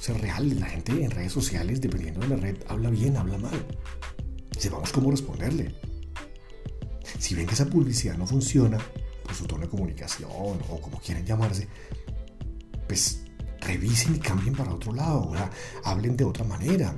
ser 0.00 0.18
real. 0.20 0.58
La 0.58 0.66
gente 0.66 1.04
en 1.04 1.10
redes 1.10 1.32
sociales, 1.32 1.80
dependiendo 1.80 2.20
de 2.20 2.28
la 2.28 2.36
red, 2.36 2.56
habla 2.68 2.90
bien, 2.90 3.16
habla 3.16 3.38
mal. 3.38 3.66
Sepamos 4.56 4.92
cómo 4.92 5.10
responderle. 5.10 5.74
Si 7.18 7.34
ven 7.34 7.46
que 7.46 7.54
esa 7.54 7.66
publicidad 7.66 8.16
no 8.16 8.26
funciona, 8.26 8.78
por 9.26 9.34
su 9.34 9.44
tono 9.46 9.62
de 9.62 9.68
comunicación 9.68 10.30
o 10.30 10.80
como 10.80 11.00
quieran 11.00 11.26
llamarse, 11.26 11.66
pues 12.86 13.24
revisen 13.60 14.14
y 14.14 14.18
cambien 14.20 14.54
para 14.54 14.72
otro 14.72 14.92
lado, 14.92 15.32
hablen 15.82 16.16
de 16.16 16.24
otra 16.24 16.44
manera. 16.44 16.96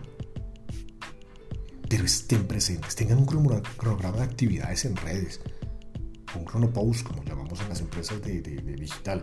Pero 1.88 2.04
estén 2.04 2.46
presentes, 2.46 2.94
tengan 2.94 3.18
un 3.18 3.24
cronograma 3.24 4.18
de 4.18 4.24
actividades 4.24 4.84
en 4.84 4.94
redes, 4.96 5.40
un 6.36 6.44
cronopause, 6.44 7.02
como 7.02 7.24
llamamos 7.24 7.58
en 7.62 7.70
las 7.70 7.80
empresas 7.80 8.20
de, 8.20 8.42
digital, 8.42 9.22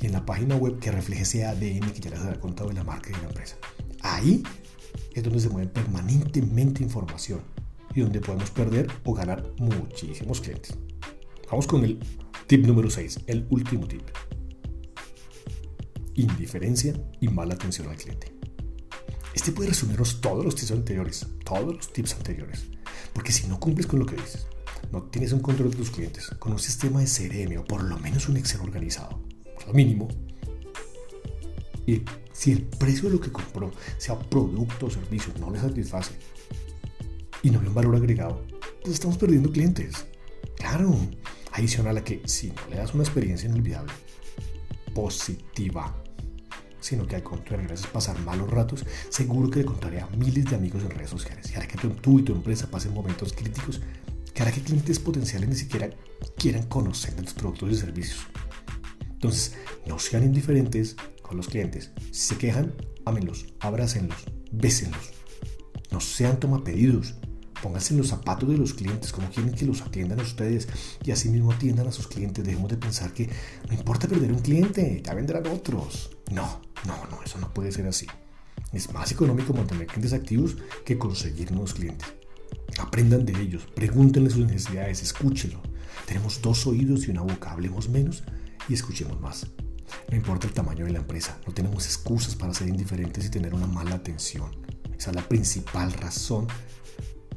y 0.00 0.06
en 0.06 0.12
la 0.12 0.24
página 0.24 0.56
web 0.56 0.78
que 0.78 0.90
refleje 0.90 1.22
ese 1.24 1.44
ADN 1.44 1.92
que 1.92 2.00
ya 2.00 2.10
les 2.10 2.20
ha 2.20 2.40
contado 2.40 2.70
de 2.70 2.76
la 2.76 2.84
marca 2.84 3.10
y 3.10 3.12
de 3.12 3.18
la 3.18 3.28
empresa. 3.28 3.56
Ahí 4.00 4.42
es 5.14 5.22
donde 5.22 5.40
se 5.40 5.50
mueve 5.50 5.68
permanentemente 5.68 6.82
información 6.82 7.42
y 7.94 8.00
donde 8.00 8.20
podemos 8.20 8.50
perder 8.50 8.88
o 9.04 9.12
ganar 9.12 9.44
muchísimos 9.58 10.40
clientes. 10.40 10.74
Vamos 11.50 11.66
con 11.66 11.84
el 11.84 12.00
tip 12.46 12.66
número 12.66 12.90
6, 12.90 13.20
el 13.26 13.46
último 13.50 13.86
tip 13.86 14.02
indiferencia 16.16 16.94
y 17.20 17.28
mala 17.28 17.54
atención 17.54 17.88
al 17.88 17.96
cliente. 17.96 18.32
Este 19.34 19.52
puede 19.52 19.68
resumirnos 19.68 20.20
todos 20.20 20.44
los 20.44 20.54
tips 20.54 20.70
anteriores, 20.70 21.26
todos 21.44 21.76
los 21.76 21.92
tips 21.92 22.14
anteriores. 22.14 22.64
Porque 23.12 23.32
si 23.32 23.46
no 23.46 23.60
cumples 23.60 23.86
con 23.86 23.98
lo 23.98 24.06
que 24.06 24.16
dices, 24.16 24.46
no 24.92 25.02
tienes 25.02 25.32
un 25.32 25.40
control 25.40 25.70
de 25.70 25.76
tus 25.76 25.90
clientes, 25.90 26.30
con 26.38 26.52
un 26.52 26.58
sistema 26.58 27.00
de 27.00 27.06
CRM 27.06 27.60
o 27.60 27.64
por 27.64 27.82
lo 27.84 27.98
menos 27.98 28.28
un 28.28 28.36
Excel 28.36 28.60
organizado, 28.60 29.20
por 29.54 29.68
lo 29.68 29.74
mínimo, 29.74 30.08
y 31.86 32.02
si 32.32 32.52
el 32.52 32.62
precio 32.62 33.08
de 33.08 33.14
lo 33.14 33.20
que 33.20 33.30
compró, 33.30 33.70
sea 33.96 34.18
producto 34.18 34.86
o 34.86 34.90
servicio, 34.90 35.32
no 35.38 35.50
le 35.50 35.60
satisface 35.60 36.14
y 37.42 37.50
no 37.50 37.60
hay 37.60 37.66
un 37.68 37.74
valor 37.74 37.94
agregado, 37.94 38.44
pues 38.82 38.94
estamos 38.94 39.16
perdiendo 39.18 39.52
clientes. 39.52 40.06
Claro, 40.56 40.98
Adicional 41.56 41.96
a 41.96 42.04
que 42.04 42.20
si 42.26 42.48
no 42.48 42.68
le 42.68 42.76
das 42.76 42.92
una 42.92 43.02
experiencia 43.02 43.48
inolvidable, 43.48 43.90
positiva, 44.94 45.96
sino 46.80 47.06
que 47.06 47.16
al 47.16 47.22
contrario, 47.22 47.66
gracias 47.66 47.90
pasar 47.90 48.18
malos 48.20 48.50
ratos, 48.50 48.84
seguro 49.08 49.48
que 49.48 49.60
le 49.60 49.64
contaré 49.64 50.00
a 50.00 50.06
miles 50.08 50.44
de 50.44 50.56
amigos 50.56 50.82
en 50.82 50.90
redes 50.90 51.08
sociales 51.08 51.50
y 51.50 51.54
hará 51.54 51.66
que 51.66 51.78
tú 51.78 52.18
y 52.18 52.22
tu 52.22 52.34
empresa 52.34 52.70
pasen 52.70 52.92
momentos 52.92 53.32
críticos 53.32 53.80
que 54.34 54.42
hará 54.42 54.52
que 54.52 54.60
clientes 54.60 54.98
potenciales 54.98 55.48
ni 55.48 55.54
siquiera 55.54 55.88
quieran 56.36 56.64
conocer 56.64 57.16
de 57.16 57.22
tus 57.22 57.32
productos 57.32 57.70
y 57.70 57.74
servicios. 57.76 58.26
Entonces, 59.12 59.54
no 59.86 59.98
sean 59.98 60.24
indiferentes 60.24 60.94
con 61.22 61.38
los 61.38 61.48
clientes. 61.48 61.90
Si 62.10 62.34
se 62.34 62.36
quejan, 62.36 62.74
ámenlos, 63.06 63.46
abrácenlos, 63.60 64.26
bésenlos. 64.52 65.10
No 65.90 66.00
sean 66.02 66.38
tomapedidos. 66.38 67.14
Pónganse 67.62 67.94
en 67.94 67.98
los 67.98 68.08
zapatos 68.08 68.48
de 68.48 68.58
los 68.58 68.74
clientes, 68.74 69.12
como 69.12 69.30
quieren 69.30 69.54
que 69.54 69.64
los 69.64 69.80
atiendan 69.80 70.20
a 70.20 70.22
ustedes 70.22 70.68
y 71.04 71.10
así 71.10 71.28
mismo 71.28 71.52
atiendan 71.52 71.86
a 71.86 71.92
sus 71.92 72.06
clientes. 72.06 72.44
Dejemos 72.44 72.70
de 72.70 72.76
pensar 72.76 73.12
que 73.12 73.30
no 73.68 73.74
importa 73.74 74.06
perder 74.06 74.32
un 74.32 74.40
cliente, 74.40 75.02
ya 75.04 75.14
vendrán 75.14 75.46
otros. 75.46 76.10
No, 76.30 76.60
no, 76.86 77.06
no, 77.10 77.22
eso 77.22 77.38
no 77.38 77.52
puede 77.52 77.72
ser 77.72 77.86
así. 77.86 78.06
Es 78.72 78.92
más 78.92 79.10
económico 79.12 79.54
mantener 79.54 79.86
clientes 79.86 80.12
activos 80.12 80.56
que 80.84 80.98
conseguir 80.98 81.50
nuevos 81.50 81.74
clientes. 81.74 82.08
Aprendan 82.78 83.24
de 83.24 83.40
ellos, 83.40 83.66
pregúntenle 83.74 84.30
sus 84.30 84.46
necesidades, 84.46 85.02
escúchenlo. 85.02 85.60
Tenemos 86.06 86.42
dos 86.42 86.66
oídos 86.66 87.08
y 87.08 87.10
una 87.10 87.22
boca, 87.22 87.52
hablemos 87.52 87.88
menos 87.88 88.22
y 88.68 88.74
escuchemos 88.74 89.18
más. 89.20 89.46
No 90.10 90.16
importa 90.16 90.46
el 90.46 90.52
tamaño 90.52 90.84
de 90.84 90.92
la 90.92 90.98
empresa, 90.98 91.38
no 91.46 91.54
tenemos 91.54 91.86
excusas 91.86 92.34
para 92.34 92.52
ser 92.52 92.68
indiferentes 92.68 93.24
y 93.24 93.30
tener 93.30 93.54
una 93.54 93.66
mala 93.66 93.94
atención. 93.94 94.50
Esa 94.96 95.10
es 95.10 95.16
la 95.16 95.28
principal 95.28 95.92
razón 95.92 96.48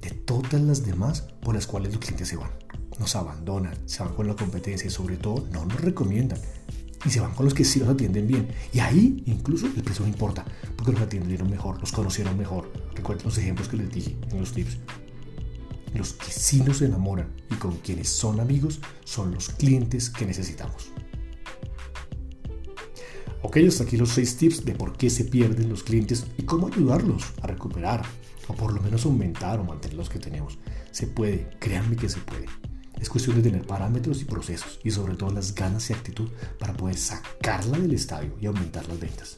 de 0.02 0.12
todas 0.12 0.62
las 0.62 0.86
demás 0.86 1.22
por 1.42 1.56
las 1.56 1.68
cuales 1.68 1.94
los 1.94 2.00
clientes 2.00 2.28
se 2.28 2.38
van. 2.38 2.52
Nos 3.00 3.16
abandonan, 3.16 3.78
se 3.86 4.04
van 4.04 4.14
con 4.14 4.28
la 4.28 4.36
competencia 4.36 4.88
y 4.88 4.92
sobre 4.92 5.18
todo 5.18 5.48
no 5.52 5.66
nos 5.66 5.80
recomiendan. 5.80 6.40
Y 7.06 7.10
se 7.10 7.22
van 7.22 7.34
con 7.34 7.46
los 7.46 7.54
que 7.54 7.64
sí 7.64 7.80
los 7.80 7.90
atienden 7.90 8.28
bien. 8.28 8.50
Y 8.74 8.80
ahí 8.80 9.24
incluso 9.26 9.68
el 9.68 9.84
precio 9.84 10.04
no 10.04 10.12
importa, 10.12 10.46
porque 10.76 10.92
los 10.92 11.02
atendieron 11.02 11.50
mejor, 11.50 11.80
los 11.80 11.92
conocieron 11.92 12.38
mejor. 12.38 12.72
Recuerden 12.94 13.26
los 13.26 13.38
ejemplos 13.38 13.70
que 13.70 13.78
les 13.78 13.90
dije 13.90 14.18
en 14.30 14.40
los 14.40 14.52
tips. 14.52 14.78
Los 15.94 16.14
que 16.14 16.32
sí 16.32 16.62
nos 16.62 16.82
enamoran 16.82 17.30
y 17.50 17.56
con 17.56 17.78
quienes 17.78 18.10
son 18.10 18.40
amigos 18.40 18.80
son 19.06 19.34
los 19.34 19.50
clientes 19.50 20.10
que 20.10 20.26
necesitamos. 20.26 20.92
Ok, 23.42 23.58
hasta 23.66 23.86
aquí 23.86 23.96
los 23.96 24.10
6 24.10 24.38
tips 24.38 24.66
de 24.66 24.76
por 24.76 24.98
qué 24.98 25.10
se 25.10 25.24
pierden 25.24 25.70
los 25.70 25.84
clientes 25.84 26.26
y 26.38 26.44
cómo 26.44 26.68
ayudarlos 26.68 27.24
a 27.42 27.48
recuperar 27.48 28.06
o 28.50 28.54
por 28.54 28.74
lo 28.74 28.82
menos 28.82 29.06
aumentar 29.06 29.60
o 29.60 29.64
mantener 29.64 29.96
los 29.96 30.10
que 30.10 30.20
tenemos. 30.20 30.58
Se 30.92 31.08
puede, 31.08 31.50
créanme 31.60 31.96
que 31.96 32.10
se 32.10 32.20
puede. 32.20 32.46
Es 33.00 33.10
cuestión 33.10 33.38
de 33.38 33.44
tener 33.44 33.66
parámetros 33.66 34.22
y 34.22 34.26
procesos 34.26 34.80
y 34.84 34.92
sobre 34.92 35.16
todo 35.16 35.32
las 35.32 35.56
ganas 35.56 35.90
y 35.90 35.94
actitud 35.94 36.30
para 36.60 36.74
poder 36.74 36.98
sacarla 36.98 37.80
del 37.80 37.94
estadio 37.94 38.36
y 38.42 38.48
aumentar 38.48 38.88
las 38.90 39.00
ventas. 39.00 39.38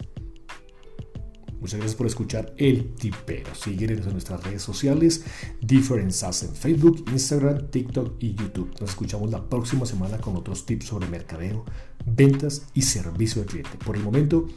Muchas 1.59 1.77
gracias 1.77 1.95
por 1.95 2.07
escuchar 2.07 2.55
El 2.57 2.95
Tipero. 2.95 3.53
Síguenos 3.53 4.07
en 4.07 4.13
nuestras 4.13 4.43
redes 4.43 4.63
sociales, 4.63 5.23
Differences 5.61 6.41
en 6.41 6.55
Facebook, 6.55 7.05
Instagram, 7.11 7.69
TikTok 7.69 8.15
y 8.19 8.33
YouTube. 8.33 8.73
Nos 8.81 8.89
escuchamos 8.89 9.29
la 9.29 9.47
próxima 9.47 9.85
semana 9.85 10.17
con 10.17 10.35
otros 10.35 10.65
tips 10.65 10.85
sobre 10.85 11.07
mercadeo, 11.07 11.63
ventas 12.03 12.65
y 12.73 12.81
servicio 12.81 13.43
al 13.43 13.47
cliente. 13.47 13.77
Por 13.85 13.95
el 13.95 14.01
momento, 14.01 14.47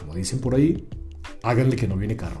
como 0.00 0.16
dicen 0.16 0.40
por 0.40 0.56
ahí, 0.56 0.88
háganle 1.44 1.76
que 1.76 1.86
no 1.86 1.96
viene 1.96 2.16
carro. 2.16 2.40